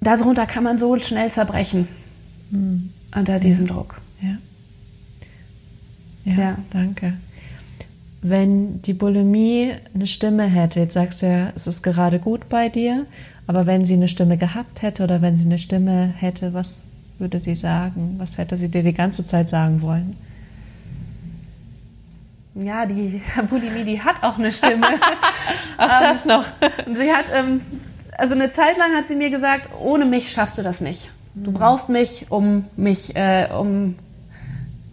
darunter 0.00 0.46
kann 0.46 0.64
man 0.64 0.78
so 0.78 0.98
schnell 0.98 1.30
zerbrechen 1.30 1.88
mhm. 2.50 2.90
unter 3.14 3.38
diesem 3.38 3.66
ja. 3.66 3.72
Druck. 3.72 4.00
Ja. 4.22 6.32
ja. 6.32 6.38
Ja, 6.38 6.58
danke. 6.70 7.14
Wenn 8.22 8.82
die 8.82 8.92
Bulimie 8.92 9.72
eine 9.94 10.06
Stimme 10.06 10.44
hätte, 10.44 10.80
jetzt 10.80 10.94
sagst 10.94 11.22
du 11.22 11.26
ja, 11.26 11.52
es 11.54 11.66
ist 11.66 11.82
gerade 11.82 12.18
gut 12.18 12.50
bei 12.50 12.68
dir, 12.68 13.06
aber 13.46 13.66
wenn 13.66 13.86
sie 13.86 13.94
eine 13.94 14.08
Stimme 14.08 14.36
gehabt 14.36 14.82
hätte 14.82 15.02
oder 15.02 15.22
wenn 15.22 15.38
sie 15.38 15.46
eine 15.46 15.56
Stimme 15.56 16.12
hätte, 16.18 16.52
was 16.52 16.90
würde 17.20 17.40
sie 17.40 17.54
sagen? 17.54 18.16
Was 18.18 18.38
hätte 18.38 18.56
sie 18.56 18.68
dir 18.68 18.82
die 18.82 18.94
ganze 18.94 19.24
Zeit 19.24 19.48
sagen 19.48 19.82
wollen? 19.82 20.16
Ja, 22.54 22.86
die 22.86 23.22
Bulimie, 23.48 23.84
die 23.84 24.02
hat 24.02 24.22
auch 24.22 24.38
eine 24.38 24.52
Stimme. 24.52 24.86
auch 25.78 26.00
das 26.00 26.24
noch. 26.24 26.44
sie 26.94 27.12
hat, 27.12 27.26
ähm, 27.32 27.60
also 28.18 28.34
eine 28.34 28.50
Zeit 28.50 28.76
lang 28.76 28.94
hat 28.96 29.06
sie 29.06 29.16
mir 29.16 29.30
gesagt, 29.30 29.68
ohne 29.80 30.04
mich 30.04 30.32
schaffst 30.32 30.58
du 30.58 30.62
das 30.62 30.80
nicht. 30.80 31.10
Du 31.34 31.52
brauchst 31.52 31.88
mich, 31.88 32.26
um 32.28 32.66
mich, 32.76 33.14
äh, 33.14 33.48
um 33.56 33.96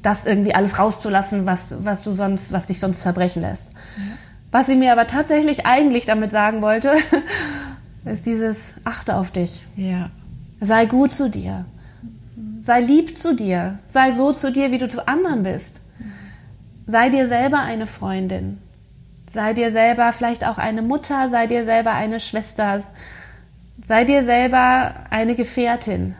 das 0.04 0.26
irgendwie 0.26 0.54
alles 0.54 0.78
rauszulassen, 0.78 1.46
was, 1.46 1.84
was 1.84 2.04
du 2.04 2.12
sonst, 2.12 2.54
was 2.54 2.68
dich 2.68 2.80
sonst 2.80 3.02
zerbrechen 3.02 3.42
lässt. 3.42 3.74
Ja. 3.98 4.04
Was 4.52 4.68
sie 4.68 4.76
mir 4.76 4.92
aber 4.92 5.08
tatsächlich 5.08 5.66
eigentlich 5.66 6.06
damit 6.06 6.32
sagen 6.32 6.62
wollte, 6.62 6.94
ist 8.06 8.26
dieses 8.26 8.74
Achte 8.86 9.16
auf 9.16 9.32
dich. 9.32 9.64
Ja. 9.76 10.10
Sei 10.62 10.86
gut 10.86 11.12
zu 11.12 11.30
dir. 11.30 11.66
Sei 12.62 12.82
lieb 12.82 13.18
zu 13.18 13.36
dir. 13.36 13.80
Sei 13.88 14.12
so 14.12 14.32
zu 14.32 14.52
dir, 14.52 14.72
wie 14.72 14.78
du 14.78 14.88
zu 14.88 15.08
anderen 15.08 15.44
bist. 15.44 15.82
Sei 16.86 17.10
dir 17.10 17.28
selber 17.28 17.60
eine 17.60 17.88
Freundin. 17.88 18.60
Sei 19.30 19.54
dir 19.54 19.72
selber 19.72 20.14
vielleicht 20.14 20.46
auch 20.46 20.58
eine 20.58 20.82
Mutter, 20.82 21.30
sei 21.30 21.48
dir 21.48 21.66
selber 21.66 21.94
eine 21.94 22.20
Schwester. 22.20 22.84
Sei 23.84 24.06
dir 24.06 24.24
selber 24.24 24.94
eine 25.10 25.36
Gefährtin. 25.36 26.16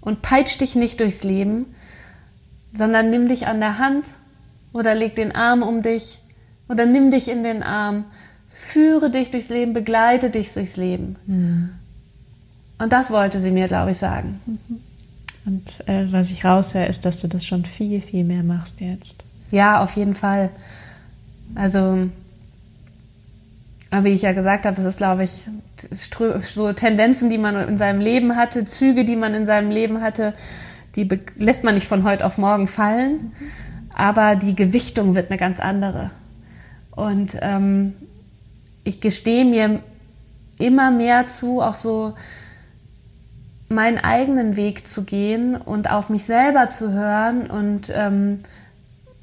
Und 0.00 0.22
peitsch 0.22 0.60
dich 0.60 0.74
nicht 0.74 1.00
durchs 1.00 1.22
Leben, 1.22 1.66
sondern 2.72 3.10
nimm 3.10 3.28
dich 3.28 3.46
an 3.46 3.60
der 3.60 3.78
Hand 3.78 4.06
oder 4.72 4.94
leg 4.94 5.14
den 5.14 5.34
Arm 5.34 5.62
um 5.62 5.82
dich 5.82 6.20
oder 6.68 6.86
nimm 6.86 7.10
dich 7.10 7.28
in 7.28 7.42
den 7.42 7.62
Arm. 7.62 8.04
Führe 8.52 9.10
dich 9.10 9.30
durchs 9.30 9.50
Leben, 9.50 9.72
begleite 9.72 10.30
dich 10.30 10.52
durchs 10.54 10.76
Leben. 10.76 11.16
Mhm. 11.26 11.70
Und 12.78 12.92
das 12.92 13.10
wollte 13.10 13.38
sie 13.40 13.50
mir, 13.50 13.68
glaube 13.68 13.92
ich, 13.92 13.98
sagen. 13.98 14.40
Mhm. 14.46 14.80
Und 15.48 15.88
äh, 15.88 16.12
was 16.12 16.30
ich 16.30 16.44
raushöre, 16.44 16.84
ist, 16.84 17.06
dass 17.06 17.22
du 17.22 17.28
das 17.28 17.46
schon 17.46 17.64
viel, 17.64 18.02
viel 18.02 18.22
mehr 18.22 18.42
machst 18.42 18.82
jetzt. 18.82 19.24
Ja, 19.50 19.82
auf 19.82 19.96
jeden 19.96 20.14
Fall. 20.14 20.50
Also, 21.54 22.10
wie 23.90 24.08
ich 24.10 24.20
ja 24.20 24.32
gesagt 24.32 24.66
habe, 24.66 24.76
das 24.76 24.84
ist, 24.84 24.98
glaube 24.98 25.24
ich, 25.24 25.46
so 26.42 26.72
Tendenzen, 26.74 27.30
die 27.30 27.38
man 27.38 27.56
in 27.66 27.78
seinem 27.78 28.00
Leben 28.00 28.36
hatte, 28.36 28.66
Züge, 28.66 29.06
die 29.06 29.16
man 29.16 29.32
in 29.32 29.46
seinem 29.46 29.70
Leben 29.70 30.02
hatte, 30.02 30.34
die 30.96 31.08
lässt 31.36 31.64
man 31.64 31.74
nicht 31.74 31.86
von 31.86 32.04
heute 32.04 32.26
auf 32.26 32.36
morgen 32.36 32.66
fallen, 32.66 33.32
aber 33.94 34.36
die 34.36 34.54
Gewichtung 34.54 35.14
wird 35.14 35.30
eine 35.30 35.38
ganz 35.38 35.60
andere. 35.60 36.10
Und 36.90 37.38
ähm, 37.40 37.94
ich 38.84 39.00
gestehe 39.00 39.46
mir 39.46 39.80
immer 40.58 40.90
mehr 40.90 41.26
zu, 41.26 41.62
auch 41.62 41.74
so 41.74 42.12
meinen 43.68 43.98
eigenen 43.98 44.56
Weg 44.56 44.86
zu 44.86 45.04
gehen 45.04 45.56
und 45.56 45.90
auf 45.90 46.08
mich 46.08 46.24
selber 46.24 46.70
zu 46.70 46.92
hören 46.92 47.50
und 47.50 47.92
ähm, 47.94 48.38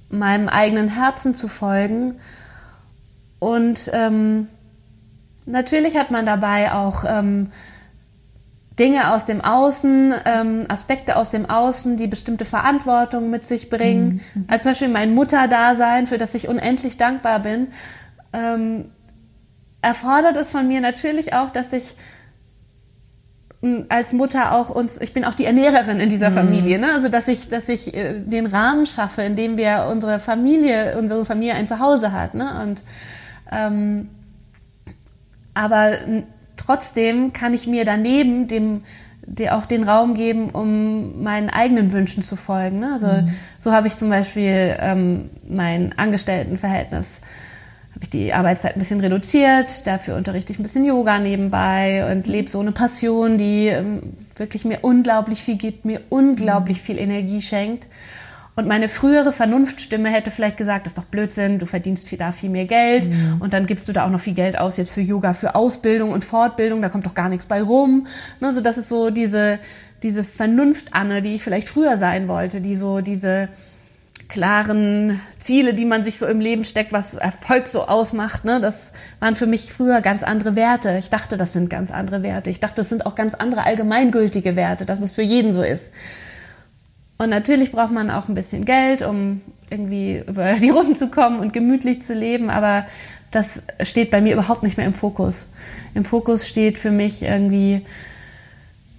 meinem 0.10 0.50
eigenen 0.50 0.88
Herzen 0.88 1.34
zu 1.34 1.48
folgen. 1.48 2.16
Und 3.40 3.90
ähm, 3.94 4.48
natürlich 5.46 5.98
hat 5.98 6.12
man 6.12 6.26
dabei 6.26 6.74
auch 6.74 7.06
ähm, 7.08 7.50
Dinge 8.78 9.14
aus 9.14 9.26
dem 9.26 9.42
Außen, 9.42 10.14
ähm, 10.26 10.66
Aspekte 10.68 11.16
aus 11.16 11.32
dem 11.32 11.50
Außen, 11.50 11.98
die 11.98 12.08
bestimmte 12.08 12.46
Verantwortung 12.46 13.30
mit 13.30 13.46
sich 13.46 13.70
bringen. 13.70 14.22
Mhm. 14.34 14.46
Als 14.48 14.64
zum 14.64 14.72
Beispiel 14.72 14.90
mein 14.90 15.16
Mutterdasein, 15.16 16.08
für 16.08 16.18
das 16.18 16.36
ich 16.36 16.50
unendlich 16.50 16.98
dankbar 16.98 17.40
bin, 17.40 17.68
ähm, 18.34 18.86
erfordert 19.82 20.36
es 20.36 20.52
von 20.52 20.68
mir 20.68 20.82
natürlich 20.82 21.34
auch, 21.34 21.52
dass 21.52 21.72
ich 21.72 21.96
als 23.89 24.13
Mutter 24.13 24.54
auch 24.54 24.69
uns, 24.69 24.99
ich 24.99 25.13
bin 25.13 25.25
auch 25.25 25.34
die 25.34 25.45
Ernährerin 25.45 25.99
in 25.99 26.10
dieser 26.10 26.30
mhm. 26.30 26.36
Familie, 26.36 26.80
ne? 26.80 26.93
Also 26.93 27.10
dass 27.10 27.28
ich, 27.28 27.49
dass 27.49 27.69
ich 27.69 27.93
äh, 27.93 28.19
den 28.19 28.45
Rahmen 28.45 28.86
schaffe, 28.86 29.21
in 29.21 29.36
dem 29.36 29.58
wir 29.58 29.88
unsere 29.91 30.19
Familie, 30.19 30.97
unsere 30.97 31.25
Familie 31.25 31.56
ein 31.56 31.67
Zuhause 31.67 32.12
hat, 32.12 32.34
ne? 32.34 32.62
Und 32.63 32.80
ähm, 33.51 34.10
aber 35.54 35.93
trotzdem 36.58 37.34
kann 37.34 37.54
ich 37.54 37.67
mir 37.67 37.86
daneben 37.86 38.47
dem 38.47 38.82
dir 39.28 39.56
auch 39.56 39.65
den 39.65 39.84
Raum 39.84 40.13
geben, 40.13 40.51
um 40.51 41.23
meinen 41.23 41.49
eigenen 41.49 41.91
Wünschen 41.91 42.21
zu 42.21 42.36
folgen. 42.36 42.80
Ne? 42.80 42.91
Also 42.93 43.08
mhm. 43.08 43.30
so 43.60 43.71
habe 43.71 43.88
ich 43.88 43.97
zum 43.97 44.10
Beispiel 44.10 44.75
ähm, 44.80 45.30
mein 45.47 45.97
Angestelltenverhältnis 45.97 47.21
habe 47.96 48.04
ich 48.04 48.10
die 48.10 48.34
Arbeitszeit 48.34 48.76
ein 48.76 48.80
bisschen 48.80 49.00
reduziert, 49.00 49.88
dafür 49.88 50.18
unterrichte 50.18 50.52
ich 50.52 50.60
ein 50.60 50.64
bisschen 50.64 50.84
Yoga 50.84 51.18
nebenbei 51.18 52.12
und 52.12 52.28
lebe 52.28 52.50
so 52.50 52.60
eine 52.60 52.74
Passion, 52.74 53.38
die 53.38 53.68
ähm, 53.68 54.02
wirklich 54.36 54.66
mir 54.66 54.80
unglaublich 54.82 55.42
viel 55.42 55.56
gibt, 55.56 55.86
mir 55.86 56.02
unglaublich 56.10 56.82
viel 56.82 57.00
Energie 57.00 57.42
schenkt. 57.42 57.88
Und 58.58 58.68
meine 58.68 58.90
frühere 58.90 59.32
Vernunftstimme 59.34 60.10
hätte 60.10 60.32
vielleicht 60.32 60.58
gesagt, 60.58 60.86
das 60.86 60.92
ist 60.92 60.98
doch 60.98 61.06
Blödsinn, 61.06 61.60
du 61.60 61.66
verdienst 61.66 62.08
viel, 62.08 62.18
da 62.18 62.32
viel 62.32 62.50
mehr 62.50 62.66
Geld 62.66 63.10
mhm. 63.10 63.38
und 63.40 63.54
dann 63.54 63.66
gibst 63.66 63.88
du 63.88 63.94
da 63.94 64.06
auch 64.06 64.10
noch 64.10 64.20
viel 64.20 64.34
Geld 64.34 64.58
aus 64.58 64.78
jetzt 64.78 64.94
für 64.94 65.02
Yoga, 65.02 65.34
für 65.34 65.56
Ausbildung 65.56 66.12
und 66.12 66.24
Fortbildung, 66.24 66.82
da 66.82 66.90
kommt 66.90 67.06
doch 67.06 67.16
gar 67.16 67.30
nichts 67.30 67.46
bei 67.46 67.62
rum. 67.62 68.08
Also 68.42 68.62
das 68.62 68.78
ist 68.78 68.90
so 68.90 69.10
diese, 69.10 69.60
diese 70.04 70.24
Vernunft-Anne, 70.24 71.22
die 71.22 71.36
ich 71.36 71.44
vielleicht 71.44 71.68
früher 71.68 71.98
sein 71.98 72.28
wollte, 72.28 72.62
die 72.62 72.76
so 72.76 73.02
diese 73.02 73.50
klaren 74.28 75.22
Ziele, 75.38 75.74
die 75.74 75.86
man 75.86 76.04
sich 76.04 76.18
so 76.18 76.26
im 76.26 76.40
Leben 76.40 76.64
steckt, 76.64 76.92
was 76.92 77.14
Erfolg 77.14 77.68
so 77.68 77.88
ausmacht. 77.88 78.46
Ne? 78.46 78.60
Das 78.60 78.92
waren 79.20 79.36
für 79.36 79.48
mich 79.48 79.72
früher 79.72 80.02
ganz 80.02 80.24
andere 80.24 80.56
Werte. 80.56 80.98
Ich 80.98 81.10
dachte, 81.10 81.38
das 81.38 81.54
sind 81.54 81.70
ganz 81.70 81.92
andere 81.92 82.24
Werte. 82.24 82.50
Ich 82.50 82.60
dachte, 82.60 82.78
das 82.78 82.90
sind 82.90 83.06
auch 83.06 83.16
ganz 83.16 83.34
andere 83.34 83.64
allgemeingültige 83.64 84.56
Werte, 84.56 84.86
dass 84.86 85.02
es 85.02 85.12
für 85.12 85.22
jeden 85.22 85.54
so 85.54 85.62
ist. 85.62 85.92
Und 87.18 87.30
natürlich 87.30 87.72
braucht 87.72 87.92
man 87.92 88.12
auch 88.12 88.28
ein 88.28 88.36
bisschen 88.36 88.66
Geld, 88.66 89.02
um 89.02 89.42
irgendwie 89.70 90.24
über 90.28 90.54
die 90.56 90.70
Runden 90.70 90.96
zu 90.96 91.08
kommen 91.08 91.40
und 91.40 91.54
gemütlich 91.54 92.02
zu 92.02 92.14
leben, 92.14 92.50
aber 92.50 92.86
das 93.32 93.62
steht 93.84 94.12
bei 94.12 94.22
mir 94.22 94.34
überhaupt 94.34 94.64
nicht 94.64 94.78
mehr 94.78 94.86
im 94.86 94.94
Fokus. 94.94 95.50
Im 95.94 96.06
Fokus 96.06 96.48
steht 96.48 96.80
für 96.80 96.92
mich 96.92 97.24
irgendwie 97.24 97.86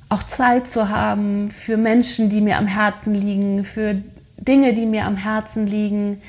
auch 0.09 0.23
Zeit 0.23 0.69
zu 0.69 0.89
haben 0.89 1.51
für 1.51 1.77
Menschen, 1.77 2.29
die 2.29 2.41
mir 2.41 2.59
am 2.59 2.67
Herzen 2.67 3.15
liegen, 3.15 3.65
für 3.65 4.03
Dinge, 4.39 4.75
die 4.75 4.87
mir 4.87 5.05
am 5.05 5.17
Herzen 5.17 5.67
liegen. 5.67 6.21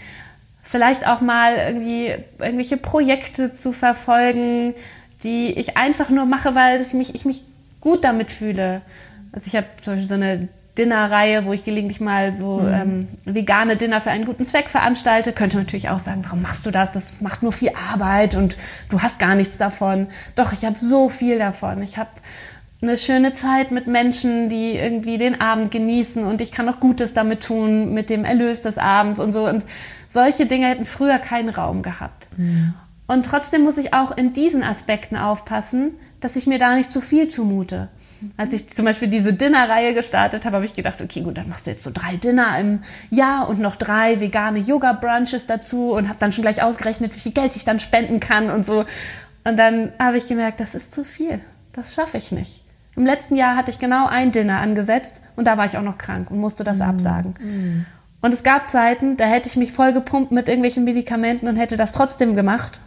Vielleicht 0.64 1.08
auch 1.08 1.22
mal 1.22 1.56
irgendwie 1.56 2.14
irgendwelche 2.40 2.78
Projekte 2.78 3.54
zu 3.54 3.72
verfolgen, 3.72 4.74
die 5.24 5.52
ich 5.52 5.78
einfach 5.78 6.10
nur 6.10 6.26
mache, 6.26 6.56
weil 6.56 6.82
ich 6.82 6.94
mich, 6.94 7.16
ich 7.16 7.26
mich 7.26 7.44
gut 7.82 8.04
damit 8.04 8.32
fühle. 8.32 8.82
Also 9.32 9.48
ich 9.48 9.56
habe 9.56 9.68
zum 9.82 9.94
Beispiel 9.94 10.08
so 10.10 10.16
eine 10.16 10.48
Dinnerreihe, 10.78 11.46
wo 11.46 11.54
ich 11.54 11.64
gelegentlich 11.64 12.02
mal 12.02 12.34
so 12.34 12.60
mhm. 12.60 12.74
ähm, 12.74 13.08
vegane 13.26 13.78
Dinner 13.78 14.00
für 14.00 14.12
einen 14.12 14.26
guten 14.26 14.46
Zweck 14.46 14.70
veranstalte. 14.70 15.34
Könnte 15.34 15.58
natürlich 15.58 15.90
auch 15.90 16.00
sagen, 16.00 16.22
warum 16.24 16.42
machst 16.42 16.66
du 16.66 16.72
das? 16.72 16.92
Das 16.92 17.20
macht 17.22 17.42
nur 17.42 17.52
viel 17.52 17.72
Arbeit 17.92 18.36
und 18.36 18.58
du 18.90 19.02
hast 19.02 19.20
gar 19.20 19.36
nichts 19.36 19.58
davon. 19.58 20.08
Doch, 20.36 20.54
ich 20.54 20.66
habe 20.66 20.78
so 20.78 21.10
viel 21.10 21.40
davon. 21.40 21.82
Ich 21.82 21.98
habe 21.98 22.10
eine 22.82 22.98
schöne 22.98 23.34
Zeit 23.34 23.72
mit 23.72 23.88
Menschen, 23.88 24.50
die 24.50 24.74
irgendwie 24.74 25.18
den 25.18 25.42
Abend 25.42 25.72
genießen 25.72 26.24
und 26.24 26.42
ich 26.42 26.52
kann 26.52 26.70
auch 26.70 26.80
Gutes 26.80 27.14
damit 27.14 27.44
tun, 27.44 27.94
mit 27.94 28.10
dem 28.10 28.24
Erlös 28.24 28.62
des 28.62 28.78
Abends 28.78 29.20
und 29.20 29.34
so. 29.34 29.48
Und 29.48 29.64
solche 30.08 30.46
Dinge 30.46 30.68
hätten 30.68 30.86
früher 30.86 31.18
keinen 31.18 31.50
Raum 31.50 31.82
gehabt. 31.82 32.28
Mhm. 32.38 32.74
Und 33.08 33.26
trotzdem 33.26 33.64
muss 33.64 33.78
ich 33.78 33.94
auch 33.94 34.16
in 34.16 34.34
diesen 34.34 34.64
Aspekten 34.64 35.16
aufpassen, 35.16 35.92
dass 36.20 36.36
ich 36.36 36.46
mir 36.46 36.60
da 36.60 36.76
nicht 36.76 36.92
zu 36.92 37.02
viel 37.02 37.30
zumute. 37.30 37.88
Als 38.36 38.52
ich 38.52 38.68
zum 38.74 38.86
Beispiel 38.86 39.08
diese 39.08 39.34
Dinnerreihe 39.34 39.94
gestartet 39.94 40.44
habe, 40.46 40.58
habe 40.58 40.66
ich 40.66 40.74
gedacht, 40.74 41.02
okay, 41.02 41.22
gut, 41.22 41.38
dann 41.38 41.48
machst 41.48 41.68
du 41.68 41.72
jetzt 41.72 41.84
so 41.84 41.92
drei 41.94 42.16
Dinner 42.16 42.60
im 42.60 42.82
Jahr 43.12 43.48
und 43.48 43.60
noch 43.60 43.76
drei 43.76 44.20
vegane 44.20 44.60
Yoga-Brunches 44.60 45.46
dazu 45.46 45.92
und 45.94 46.10
habe 46.10 46.20
dann 46.20 46.32
schon 46.32 46.42
gleich 46.42 46.64
ausgerechnet, 46.64 47.16
wie 47.16 47.20
viel 47.20 47.32
Geld 47.32 47.56
ich 47.56 47.64
dann 47.64 47.80
spenden 47.80 48.20
kann 48.20 48.50
und 48.50 48.66
so. 48.66 48.86
Und 49.44 49.58
dann 49.58 49.92
habe 50.00 50.18
ich 50.18 50.28
gemerkt, 50.28 50.60
das 50.60 50.76
ist 50.76 50.94
zu 50.94 51.04
viel. 51.04 51.40
Das 51.74 51.94
schaffe 51.94 52.18
ich 52.18 52.32
nicht. 52.32 52.64
Im 52.98 53.06
letzten 53.06 53.36
Jahr 53.36 53.56
hatte 53.56 53.70
ich 53.70 53.78
genau 53.78 54.08
ein 54.08 54.32
Dinner 54.32 54.60
angesetzt 54.60 55.22
und 55.36 55.46
da 55.46 55.56
war 55.58 55.66
ich 55.66 55.78
auch 55.78 55.84
noch 55.84 56.00
krank 56.00 56.32
und 56.32 56.40
musste 56.40 56.64
das 56.64 56.80
mm. 56.80 56.82
absagen. 56.82 57.36
Mm. 57.40 57.86
Und 58.22 58.34
es 58.34 58.42
gab 58.42 58.68
Zeiten, 58.70 59.18
da 59.18 59.26
hätte 59.26 59.48
ich 59.48 59.56
mich 59.56 59.72
voll 59.72 59.94
gepumpt 59.94 60.32
mit 60.32 60.48
irgendwelchen 60.48 60.84
Medikamenten 60.84 61.48
und 61.48 61.58
hätte 61.58 61.78
das 61.78 61.92
trotzdem 61.92 62.36
gemacht. 62.36 62.80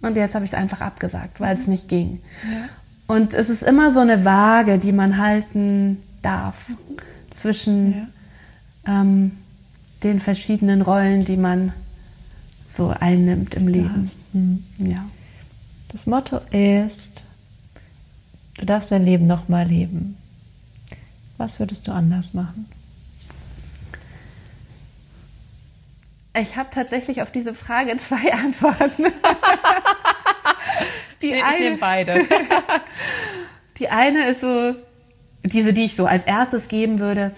Und 0.00 0.16
jetzt 0.16 0.34
habe 0.34 0.46
ich 0.46 0.52
es 0.52 0.58
einfach 0.58 0.80
abgesagt, 0.80 1.40
weil 1.40 1.58
es 1.58 1.66
nicht 1.66 1.88
ging. 1.88 2.20
Ja. 2.50 3.14
Und 3.14 3.34
es 3.34 3.50
ist 3.50 3.62
immer 3.62 3.92
so 3.92 4.00
eine 4.00 4.24
Waage, 4.24 4.78
die 4.78 4.92
man 4.92 5.18
halten 5.18 6.02
darf 6.22 6.70
zwischen 7.30 8.08
ja. 8.86 9.02
ähm, 9.02 9.32
den 10.02 10.20
verschiedenen 10.20 10.80
Rollen, 10.80 11.26
die 11.26 11.36
man 11.36 11.74
so 12.66 12.94
einnimmt 12.98 13.54
im 13.54 13.68
Leben. 13.68 14.10
Mhm. 14.32 14.64
Ja. 14.78 15.04
Das 15.92 16.06
Motto 16.06 16.40
ist, 16.50 17.26
du 18.60 18.66
darfst 18.66 18.92
dein 18.92 19.04
Leben 19.04 19.26
nochmal 19.26 19.66
leben. 19.66 20.16
Was 21.38 21.58
würdest 21.58 21.88
du 21.88 21.92
anders 21.92 22.34
machen? 22.34 22.70
Ich 26.38 26.56
habe 26.56 26.68
tatsächlich 26.72 27.22
auf 27.22 27.32
diese 27.32 27.54
Frage 27.54 27.96
zwei 27.96 28.32
Antworten. 28.44 29.06
die 31.22 31.30
nee, 31.30 31.42
eine, 31.42 31.70
ich 31.70 31.80
beide. 31.80 32.26
die 33.78 33.88
eine 33.88 34.28
ist 34.28 34.42
so, 34.42 34.76
diese, 35.42 35.72
die 35.72 35.86
ich 35.86 35.96
so 35.96 36.06
als 36.06 36.24
erstes 36.24 36.68
geben 36.68 37.00
würde. 37.00 37.32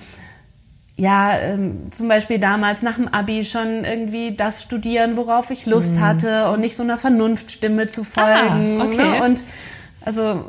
Ja, 0.96 1.38
ähm, 1.38 1.90
zum 1.92 2.08
Beispiel 2.08 2.38
damals 2.38 2.82
nach 2.82 2.96
dem 2.96 3.08
Abi 3.08 3.44
schon 3.44 3.84
irgendwie 3.84 4.36
das 4.36 4.62
studieren, 4.62 5.16
worauf 5.16 5.50
ich 5.50 5.64
Lust 5.64 5.94
mhm. 5.94 6.00
hatte 6.00 6.50
und 6.50 6.60
nicht 6.60 6.76
so 6.76 6.82
einer 6.82 6.98
Vernunftstimme 6.98 7.86
zu 7.86 8.04
folgen. 8.04 8.80
Ah, 8.80 8.84
okay. 8.84 8.96
ne? 8.96 9.24
Und 9.24 9.42
also 10.04 10.44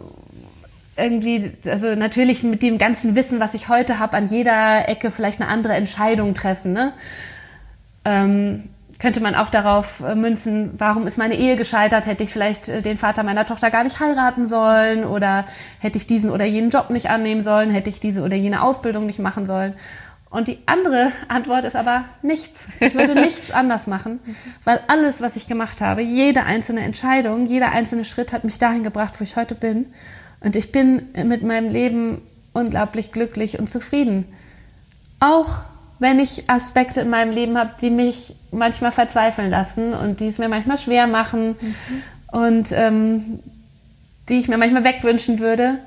irgendwie, 0.96 1.52
also 1.66 1.96
natürlich 1.96 2.44
mit 2.44 2.62
dem 2.62 2.78
ganzen 2.78 3.16
Wissen, 3.16 3.40
was 3.40 3.54
ich 3.54 3.70
heute 3.70 4.00
habe, 4.00 4.18
an 4.18 4.28
jeder 4.28 4.88
Ecke 4.90 5.12
vielleicht 5.12 5.42
eine 5.42 5.50
andere 5.50 5.74
Entscheidung 5.74 6.34
treffen. 6.36 6.74
Ne? 6.74 6.94
Ähm, 8.06 8.70
könnte 9.00 9.20
man 9.20 9.36
auch 9.36 9.50
darauf 9.50 10.02
äh, 10.02 10.16
münzen, 10.16 10.72
warum 10.78 11.08
ist 11.08 11.18
meine 11.18 11.36
Ehe 11.36 11.58
gescheitert? 11.58 12.06
Hätte 12.06 12.24
ich 12.24 12.32
vielleicht 12.32 12.70
äh, 12.70 12.82
den 12.82 12.98
Vater 12.98 13.24
meiner 13.24 13.46
Tochter 13.46 13.70
gar 13.70 13.84
nicht 13.84 14.00
heiraten 14.00 14.48
sollen? 14.48 15.04
Oder 15.04 15.46
hätte 15.80 15.98
ich 15.98 16.08
diesen 16.08 16.30
oder 16.30 16.46
jenen 16.46 16.70
Job 16.70 16.90
nicht 16.90 17.10
annehmen 17.10 17.42
sollen? 17.42 17.70
Hätte 17.70 17.90
ich 17.90 18.00
diese 18.00 18.22
oder 18.22 18.38
jene 18.38 18.62
Ausbildung 18.62 19.06
nicht 19.06 19.20
machen 19.20 19.46
sollen? 19.46 19.74
Und 20.30 20.48
die 20.48 20.58
andere 20.66 21.12
Antwort 21.28 21.66
ist 21.66 21.76
aber 21.76 22.06
nichts. 22.22 22.70
Ich 22.80 22.96
würde 22.96 23.14
nichts 23.22 23.52
anders 23.52 23.88
machen, 23.88 24.20
weil 24.64 24.80
alles, 24.88 25.22
was 25.22 25.36
ich 25.36 25.48
gemacht 25.48 25.82
habe, 25.82 26.02
jede 26.02 26.44
einzelne 26.44 26.82
Entscheidung, 26.82 27.46
jeder 27.46 27.72
einzelne 27.72 28.06
Schritt 28.06 28.32
hat 28.32 28.44
mich 28.44 28.58
dahin 28.58 28.84
gebracht, 28.84 29.16
wo 29.20 29.24
ich 29.24 29.36
heute 29.36 29.54
bin. 29.54 29.88
Und 30.44 30.56
ich 30.56 30.72
bin 30.72 31.04
mit 31.26 31.42
meinem 31.42 31.70
Leben 31.70 32.22
unglaublich 32.52 33.12
glücklich 33.12 33.58
und 33.58 33.70
zufrieden. 33.70 34.26
Auch 35.20 35.62
wenn 36.00 36.20
ich 36.20 36.50
Aspekte 36.50 37.02
in 37.02 37.10
meinem 37.10 37.32
Leben 37.32 37.58
habe, 37.58 37.72
die 37.80 37.90
mich 37.90 38.36
manchmal 38.52 38.92
verzweifeln 38.92 39.50
lassen 39.50 39.94
und 39.94 40.20
die 40.20 40.28
es 40.28 40.38
mir 40.38 40.50
manchmal 40.50 40.78
schwer 40.78 41.08
machen 41.08 41.56
mhm. 41.60 41.76
und 42.32 42.72
ähm, 42.74 43.40
die 44.28 44.38
ich 44.38 44.50
mir 44.50 44.58
manchmal 44.58 44.84
wegwünschen 44.84 45.40
würde. 45.40 45.80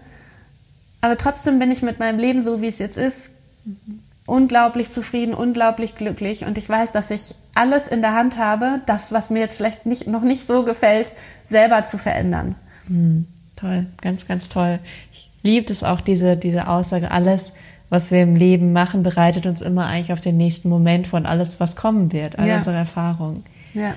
Aber 1.03 1.19
trotzdem 1.19 1.59
bin 1.59 1.71
ich 1.71 1.83
mit 1.83 1.99
meinem 1.99 2.19
Leben 2.19 2.40
so, 2.40 2.62
wie 2.62 2.69
es 2.69 2.79
jetzt 2.79 2.97
ist, 2.97 3.31
mhm. 3.64 4.01
unglaublich 4.25 4.90
zufrieden, 4.90 5.35
unglaublich 5.35 5.97
glücklich 5.97 6.47
und 6.47 6.57
ich 6.57 6.66
weiß, 6.66 6.92
dass 6.92 7.11
ich 7.11 7.35
alles 7.55 7.87
in 7.87 8.01
der 8.01 8.14
Hand 8.14 8.38
habe, 8.38 8.81
das, 8.87 9.12
was 9.12 9.29
mir 9.29 9.40
jetzt 9.40 9.59
vielleicht 9.59 9.85
nicht, 9.85 10.07
noch 10.07 10.23
nicht 10.23 10.47
so 10.47 10.64
gefällt, 10.64 11.12
selber 11.47 11.85
zu 11.85 11.99
verändern. 11.99 12.55
Mhm. 12.88 13.27
Toll, 13.57 13.87
ganz, 14.01 14.27
ganz 14.29 14.49
toll. 14.49 14.79
Ich 15.12 15.31
liebe 15.42 15.73
es 15.73 15.83
auch, 15.83 16.01
diese, 16.01 16.37
diese 16.37 16.69
Aussage, 16.69 17.11
alles 17.11 17.55
was 17.88 18.11
wir 18.11 18.23
im 18.23 18.35
Leben 18.35 18.73
machen, 18.73 19.03
bereitet 19.03 19.47
uns 19.47 19.61
immer 19.61 19.87
eigentlich 19.87 20.12
auf 20.12 20.21
den 20.21 20.37
nächsten 20.37 20.69
Moment 20.69 21.07
von 21.07 21.27
alles, 21.27 21.61
was 21.61 21.77
kommen 21.77 22.12
wird, 22.12 22.38
all 22.38 22.49
ja. 22.49 22.59
unsere 22.59 22.77
Erfahrungen. 22.77 23.45
Ja. 23.75 23.95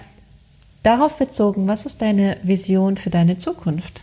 Darauf 0.83 1.17
bezogen, 1.17 1.67
was 1.67 1.85
ist 1.85 2.01
deine 2.01 2.37
Vision 2.43 2.97
für 2.97 3.09
deine 3.09 3.37
Zukunft? 3.37 4.01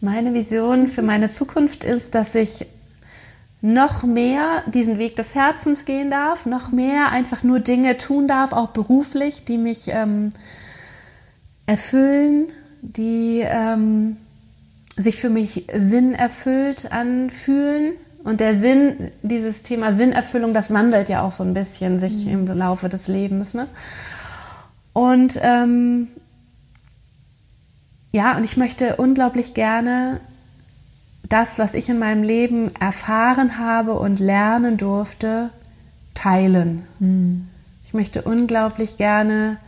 Meine 0.00 0.34
Vision 0.34 0.88
für 0.88 1.02
meine 1.02 1.30
Zukunft 1.30 1.84
ist, 1.84 2.14
dass 2.14 2.34
ich 2.34 2.66
noch 3.62 4.02
mehr 4.02 4.62
diesen 4.66 4.98
Weg 4.98 5.16
des 5.16 5.34
Herzens 5.34 5.84
gehen 5.84 6.10
darf, 6.10 6.46
noch 6.46 6.72
mehr 6.72 7.10
einfach 7.10 7.42
nur 7.42 7.60
Dinge 7.60 7.98
tun 7.98 8.26
darf, 8.26 8.52
auch 8.52 8.68
beruflich, 8.68 9.44
die 9.44 9.58
mich 9.58 9.88
ähm, 9.88 10.30
erfüllen, 11.66 12.48
die 12.82 13.42
ähm, 13.44 14.16
sich 14.96 15.16
für 15.20 15.30
mich 15.30 15.66
sinnerfüllt 15.74 16.92
anfühlen 16.92 17.92
und 18.22 18.40
der 18.40 18.56
Sinn, 18.56 19.10
dieses 19.22 19.62
Thema 19.62 19.92
Sinnerfüllung, 19.92 20.52
das 20.52 20.72
wandelt 20.72 21.08
ja 21.08 21.22
auch 21.22 21.32
so 21.32 21.42
ein 21.42 21.54
bisschen 21.54 22.00
sich 22.00 22.26
mhm. 22.26 22.48
im 22.48 22.58
Laufe 22.58 22.88
des 22.88 23.08
Lebens. 23.08 23.54
Ne? 23.54 23.66
Und 24.92 25.38
ähm, 25.42 26.08
ja, 28.12 28.36
und 28.36 28.44
ich 28.44 28.56
möchte 28.56 28.96
unglaublich 28.96 29.54
gerne 29.54 30.20
das, 31.28 31.58
was 31.58 31.74
ich 31.74 31.88
in 31.88 31.98
meinem 31.98 32.22
Leben 32.22 32.74
erfahren 32.78 33.58
habe 33.58 33.94
und 33.94 34.18
lernen 34.18 34.76
durfte, 34.76 35.50
teilen. 36.14 36.82
Mhm. 36.98 37.48
Ich 37.84 37.94
möchte 37.94 38.22
unglaublich 38.22 38.98
gerne 38.98 39.58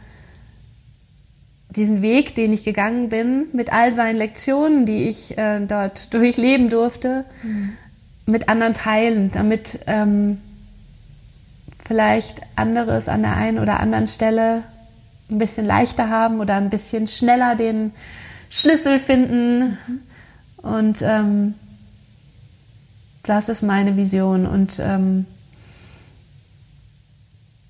diesen 1.75 2.03
Weg, 2.03 2.35
den 2.35 2.53
ich 2.53 2.65
gegangen 2.65 3.09
bin, 3.09 3.47
mit 3.53 3.73
all 3.73 3.95
seinen 3.95 4.17
Lektionen, 4.17 4.87
die 4.87 5.09
ich 5.09 5.37
äh, 5.39 5.61
dort 5.67 6.13
durchleben 6.15 6.69
durfte, 6.71 7.25
mhm 7.43 7.77
mit 8.27 8.49
anderen 8.49 8.75
teilen, 8.75 9.31
damit 9.31 9.81
ähm, 9.87 10.39
vielleicht 11.85 12.41
andere 12.57 12.97
es 12.97 13.09
an 13.09 13.23
der 13.23 13.37
einen 13.37 13.59
oder 13.59 13.81
anderen 13.81 14.09
Stelle 14.09 14.63
ein 15.31 15.39
bisschen 15.39 15.67
leichter 15.67 16.09
haben 16.09 16.41
oder 16.41 16.55
ein 16.55 16.71
bisschen 16.71 17.09
schneller 17.09 17.57
den 17.57 17.93
Schlüssel 18.51 18.99
finden. 18.99 19.79
Und 20.59 21.03
ähm, 21.03 21.55
das 23.23 23.49
ist 23.49 23.63
meine 23.63 23.97
Vision. 23.97 24.47
Und 24.47 24.79
ähm, 24.79 25.27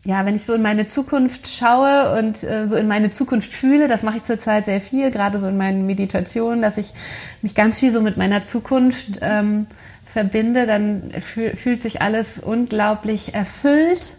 ja, 0.05 0.27
wenn 0.27 0.35
ich 0.35 0.45
so 0.45 0.55
in 0.55 0.63
meine 0.63 0.87
Zukunft 0.87 1.47
schaue 1.47 2.19
und 2.19 2.43
äh, 2.43 2.67
so 2.67 2.77
in 2.77 2.89
meine 2.89 3.11
Zukunft 3.11 3.53
fühle, 3.53 3.87
das 3.87 4.03
mache 4.03 4.17
ich 4.17 4.25
zurzeit 4.25 4.65
sehr 4.65 4.81
viel, 4.81 5.11
gerade 5.13 5.39
so 5.39 5.47
in 5.47 5.57
meinen 5.57 5.87
Meditationen, 5.87 6.61
dass 6.61 6.77
ich 6.77 6.93
mich 7.41 7.55
ganz 7.55 7.79
viel 7.79 7.93
so 7.93 8.01
mit 8.01 8.17
meiner 8.17 8.41
Zukunft 8.41 9.21
ähm, 9.21 9.67
verbinde, 10.05 10.67
dann 10.67 11.13
fühl, 11.21 11.57
fühlt 11.57 11.81
sich 11.81 12.03
alles 12.03 12.41
unglaublich 12.41 13.35
erfüllt 13.35 14.17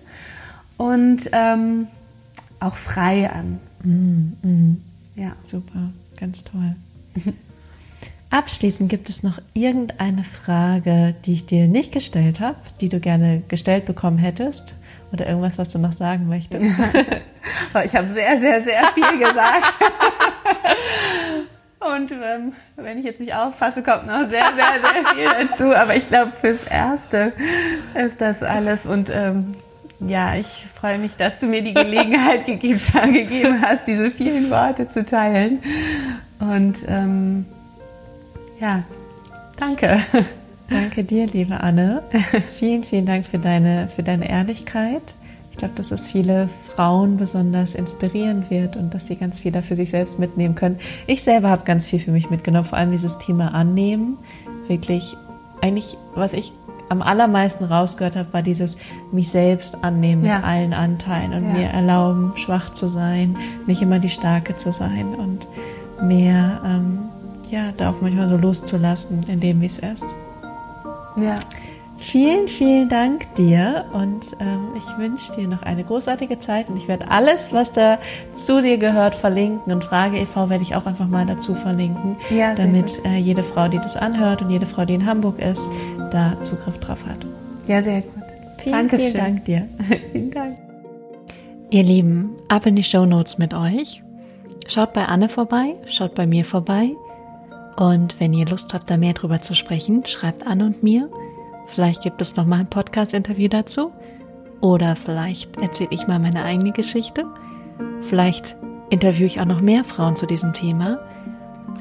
und 0.78 1.30
ähm, 1.34 1.88
auch 2.62 2.76
frei 2.76 3.30
an. 3.30 3.60
Mm, 3.84 4.48
mm. 4.48 4.82
Ja. 5.16 5.34
Super, 5.44 5.92
ganz 6.18 6.46
toll. 6.46 6.76
Abschließend 8.30 8.90
gibt 8.90 9.10
es 9.10 9.22
noch 9.22 9.40
irgendeine 9.54 10.24
Frage, 10.24 11.14
die 11.26 11.34
ich 11.34 11.46
dir 11.46 11.68
nicht 11.68 11.92
gestellt 11.92 12.40
habe, 12.40 12.58
die 12.82 12.90
du 12.90 13.00
gerne 13.00 13.44
gestellt 13.48 13.86
bekommen 13.86 14.18
hättest? 14.18 14.76
Oder 15.14 15.28
irgendwas, 15.28 15.60
was 15.60 15.70
du 15.70 15.78
noch 15.78 15.92
sagen 15.92 16.28
möchtest? 16.28 16.64
ich 17.86 17.96
habe 17.96 18.10
sehr, 18.10 18.40
sehr, 18.40 18.64
sehr 18.64 18.88
viel 18.94 19.20
gesagt. 19.20 19.76
Und 21.80 22.12
ähm, 22.12 22.54
wenn 22.78 22.98
ich 22.98 23.06
jetzt 23.06 23.20
nicht 23.20 23.36
aufpasse, 23.36 23.84
kommt 23.84 24.08
noch 24.08 24.22
sehr, 24.22 24.46
sehr, 24.56 24.82
sehr 24.82 25.14
viel 25.14 25.48
dazu. 25.48 25.76
Aber 25.76 25.96
ich 25.96 26.06
glaube, 26.06 26.32
fürs 26.32 26.64
Erste 26.64 27.34
ist 27.94 28.22
das 28.22 28.42
alles. 28.42 28.88
Und 28.88 29.12
ähm, 29.14 29.54
ja, 30.00 30.36
ich 30.36 30.66
freue 30.74 30.98
mich, 30.98 31.16
dass 31.16 31.40
du 31.40 31.46
mir 31.46 31.62
die 31.62 31.74
Gelegenheit 31.74 32.46
gegeben, 32.48 32.82
gegeben 33.14 33.62
hast, 33.62 33.86
diese 33.86 34.10
vielen 34.10 34.50
Worte 34.50 34.88
zu 34.88 35.06
teilen. 35.06 35.60
Und 36.40 36.78
ähm, 36.88 37.46
ja, 38.60 38.84
danke. 39.60 40.00
Danke 40.70 41.04
dir, 41.04 41.28
liebe 41.28 41.60
Anne. 41.60 42.04
vielen, 42.58 42.84
vielen 42.84 43.06
Dank 43.06 43.26
für 43.26 43.40
deine, 43.40 43.88
für 43.88 44.04
deine 44.04 44.30
Ehrlichkeit 44.30 45.02
ich 45.54 45.58
glaube, 45.58 45.76
dass 45.76 45.92
es 45.92 46.08
viele 46.08 46.50
Frauen 46.76 47.18
besonders 47.18 47.76
inspirieren 47.76 48.50
wird 48.50 48.76
und 48.76 48.92
dass 48.92 49.06
sie 49.06 49.16
ganz 49.16 49.38
viel 49.38 49.52
da 49.52 49.62
für 49.62 49.76
sich 49.76 49.92
selbst 49.92 50.18
mitnehmen 50.18 50.56
können. 50.56 50.80
Ich 51.06 51.22
selber 51.22 51.50
habe 51.50 51.64
ganz 51.64 51.86
viel 51.86 52.00
für 52.00 52.10
mich 52.10 52.32
mitgenommen, 52.32 52.66
vor 52.66 52.80
allem 52.80 52.92
dieses 52.92 53.20
Thema 53.20 53.54
Annehmen. 53.54 54.18
Wirklich, 54.68 55.16
eigentlich, 55.62 55.96
was 56.16 56.34
ich 56.34 56.54
am 56.90 57.04
allermeisten 57.04 57.66
rausgehört 57.66 58.16
habe, 58.16 58.34
war 58.34 58.42
dieses 58.42 58.80
mich 59.12 59.30
selbst 59.30 59.84
annehmen 59.84 60.26
ja. 60.26 60.38
mit 60.38 60.46
allen 60.46 60.74
Anteilen 60.74 61.34
und 61.34 61.44
ja. 61.50 61.54
mir 61.54 61.68
erlauben, 61.68 62.34
schwach 62.36 62.72
zu 62.72 62.88
sein, 62.88 63.38
nicht 63.68 63.84
immer 63.84 64.00
die 64.00 64.10
Starke 64.10 64.58
zu 64.58 64.74
sein 64.74 65.14
und 65.14 65.46
mehr, 66.02 66.62
ähm, 66.66 66.98
ja, 67.52 67.72
da 67.78 67.92
auch 67.92 68.02
manchmal 68.02 68.28
so 68.28 68.38
loszulassen, 68.38 69.24
in 69.28 69.40
dem, 69.40 69.62
wie 69.62 69.68
es 69.68 69.78
ist. 69.78 70.16
Ja. 71.16 71.36
Vielen, 72.04 72.50
vielen 72.50 72.90
Dank 72.90 73.34
dir 73.36 73.86
und 73.94 74.36
ähm, 74.42 74.76
ich 74.76 74.98
wünsche 74.98 75.32
dir 75.34 75.48
noch 75.48 75.62
eine 75.62 75.86
großartige 75.86 76.38
Zeit 76.38 76.68
und 76.68 76.76
ich 76.76 76.90
werde 76.90 77.10
alles, 77.10 77.54
was 77.54 77.72
da 77.72 77.98
zu 78.34 78.62
dir 78.62 78.78
gehört, 78.78 79.16
verlinken 79.16 79.72
und 79.72 79.86
Frage 79.86 80.20
e.V. 80.20 80.50
werde 80.50 80.64
ich 80.64 80.76
auch 80.76 80.86
einfach 80.86 81.08
mal 81.08 81.26
dazu 81.26 81.56
verlinken, 81.56 82.18
ja, 82.30 82.56
damit 82.56 83.02
äh, 83.06 83.18
jede 83.18 83.42
Frau, 83.42 83.70
die 83.70 83.78
das 83.78 83.96
anhört 83.96 84.42
und 84.42 84.50
jede 84.50 84.66
Frau, 84.66 84.84
die 84.84 84.96
in 84.96 85.06
Hamburg 85.06 85.40
ist, 85.40 85.72
da 86.12 86.42
Zugriff 86.42 86.78
drauf 86.80 87.00
hat. 87.08 87.26
Ja, 87.68 87.82
sehr 87.82 88.02
gut. 88.02 88.22
Vielen, 88.58 88.74
Dankeschön. 88.74 89.12
vielen 89.12 89.24
Dank 89.24 89.46
dir. 89.46 89.70
vielen 90.12 90.32
Dank. 90.32 90.58
Ihr 91.70 91.84
Lieben, 91.84 92.32
ab 92.50 92.66
in 92.66 92.76
die 92.76 92.84
Show 92.84 93.06
Notes 93.06 93.38
mit 93.38 93.54
euch. 93.54 94.04
Schaut 94.68 94.92
bei 94.92 95.06
Anne 95.06 95.30
vorbei, 95.30 95.74
schaut 95.88 96.16
bei 96.16 96.28
mir 96.28 96.44
vorbei. 96.44 96.92
Und 97.78 98.20
wenn 98.20 98.34
ihr 98.34 98.46
Lust 98.46 98.74
habt, 98.74 98.90
da 98.90 98.98
mehr 98.98 99.14
drüber 99.14 99.40
zu 99.40 99.56
sprechen, 99.56 100.06
schreibt 100.06 100.46
Anne 100.46 100.66
und 100.66 100.84
mir. 100.84 101.10
Vielleicht 101.66 102.04
gibt 102.04 102.22
es 102.22 102.36
nochmal 102.36 102.60
ein 102.60 102.70
Podcast-Interview 102.70 103.48
dazu. 103.48 103.92
Oder 104.62 104.96
vielleicht 104.96 105.58
erzähle 105.58 105.90
ich 105.92 106.08
mal 106.08 106.20
meine 106.20 106.44
eigene 106.44 106.72
Geschichte. 106.72 107.26
Vielleicht 108.02 108.56
interviewe 108.90 109.26
ich 109.26 109.40
auch 109.40 109.46
noch 109.46 109.62
mehr 109.62 109.84
Frauen 109.84 110.16
zu 110.16 110.26
diesem 110.26 110.54
Thema. 110.54 111.00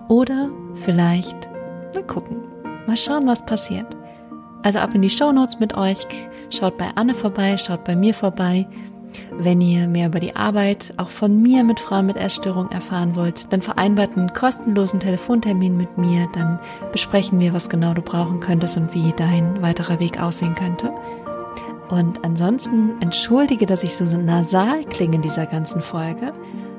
Oder 0.08 0.48
vielleicht 0.76 1.48
mal 1.94 2.04
gucken. 2.06 2.38
Mal 2.86 2.96
schauen, 2.96 3.26
was 3.26 3.44
passiert. 3.44 3.86
Also 4.62 4.78
ab 4.78 4.94
in 4.94 5.02
die 5.02 5.10
Show 5.10 5.32
Notes 5.32 5.60
mit 5.60 5.76
euch. 5.76 6.06
Schaut 6.50 6.78
bei 6.78 6.88
Anne 6.94 7.14
vorbei, 7.14 7.56
schaut 7.56 7.84
bei 7.84 7.96
mir 7.96 8.14
vorbei. 8.14 8.66
Wenn 9.32 9.60
ihr 9.60 9.86
mehr 9.88 10.08
über 10.08 10.20
die 10.20 10.36
Arbeit 10.36 10.94
auch 10.96 11.08
von 11.08 11.40
mir 11.40 11.64
mit 11.64 11.80
Frauen 11.80 12.06
mit 12.06 12.16
Essstörung 12.16 12.70
erfahren 12.70 13.16
wollt, 13.16 13.52
dann 13.52 13.62
vereinbart 13.62 14.16
einen 14.16 14.32
kostenlosen 14.32 15.00
Telefontermin 15.00 15.76
mit 15.76 15.98
mir, 15.98 16.28
dann 16.32 16.58
besprechen 16.92 17.40
wir, 17.40 17.52
was 17.52 17.68
genau 17.68 17.94
du 17.94 18.02
brauchen 18.02 18.40
könntest 18.40 18.76
und 18.76 18.94
wie 18.94 19.12
dein 19.16 19.62
weiterer 19.62 20.00
Weg 20.00 20.20
aussehen 20.20 20.54
könnte. 20.54 20.92
Und 21.88 22.24
ansonsten 22.24 22.94
entschuldige, 23.00 23.66
dass 23.66 23.84
ich 23.84 23.94
so 23.96 24.04
nasal 24.16 24.82
klinge 24.84 25.16
in 25.16 25.22
dieser 25.22 25.46
ganzen 25.46 25.82
Folge. 25.82 26.32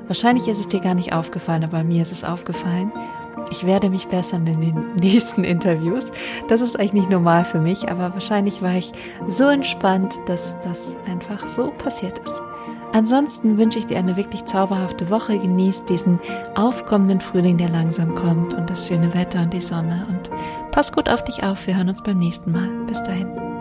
Wahrscheinlich 0.06 0.48
ist 0.48 0.58
es 0.58 0.66
dir 0.66 0.80
gar 0.80 0.94
nicht 0.94 1.12
aufgefallen, 1.12 1.64
aber 1.64 1.84
mir 1.84 2.02
ist 2.02 2.12
es 2.12 2.24
aufgefallen. 2.24 2.92
Ich 3.50 3.66
werde 3.66 3.90
mich 3.90 4.08
bessern 4.08 4.46
in 4.46 4.60
den 4.60 4.94
nächsten 5.00 5.44
Interviews. 5.44 6.12
Das 6.48 6.60
ist 6.60 6.78
eigentlich 6.78 6.92
nicht 6.92 7.10
normal 7.10 7.44
für 7.44 7.60
mich, 7.60 7.88
aber 7.88 8.14
wahrscheinlich 8.14 8.62
war 8.62 8.74
ich 8.74 8.92
so 9.28 9.48
entspannt, 9.48 10.18
dass 10.26 10.58
das 10.60 10.96
einfach 11.06 11.46
so 11.48 11.70
passiert 11.70 12.18
ist. 12.18 12.42
Ansonsten 12.92 13.58
wünsche 13.58 13.80
ich 13.80 13.86
dir 13.86 13.98
eine 13.98 14.14
wirklich 14.14 14.44
zauberhafte 14.44 15.10
Woche. 15.10 15.36
Genieß 15.36 15.84
diesen 15.86 16.20
aufkommenden 16.54 17.20
Frühling, 17.20 17.58
der 17.58 17.68
langsam 17.68 18.14
kommt 18.14 18.54
und 18.54 18.70
das 18.70 18.86
schöne 18.86 19.12
Wetter 19.14 19.42
und 19.42 19.52
die 19.52 19.60
Sonne. 19.60 20.06
Und 20.08 20.30
pass 20.70 20.92
gut 20.92 21.08
auf 21.08 21.24
dich 21.24 21.42
auf. 21.42 21.66
Wir 21.66 21.76
hören 21.76 21.88
uns 21.88 22.04
beim 22.04 22.20
nächsten 22.20 22.52
Mal. 22.52 22.68
Bis 22.86 23.02
dahin. 23.02 23.53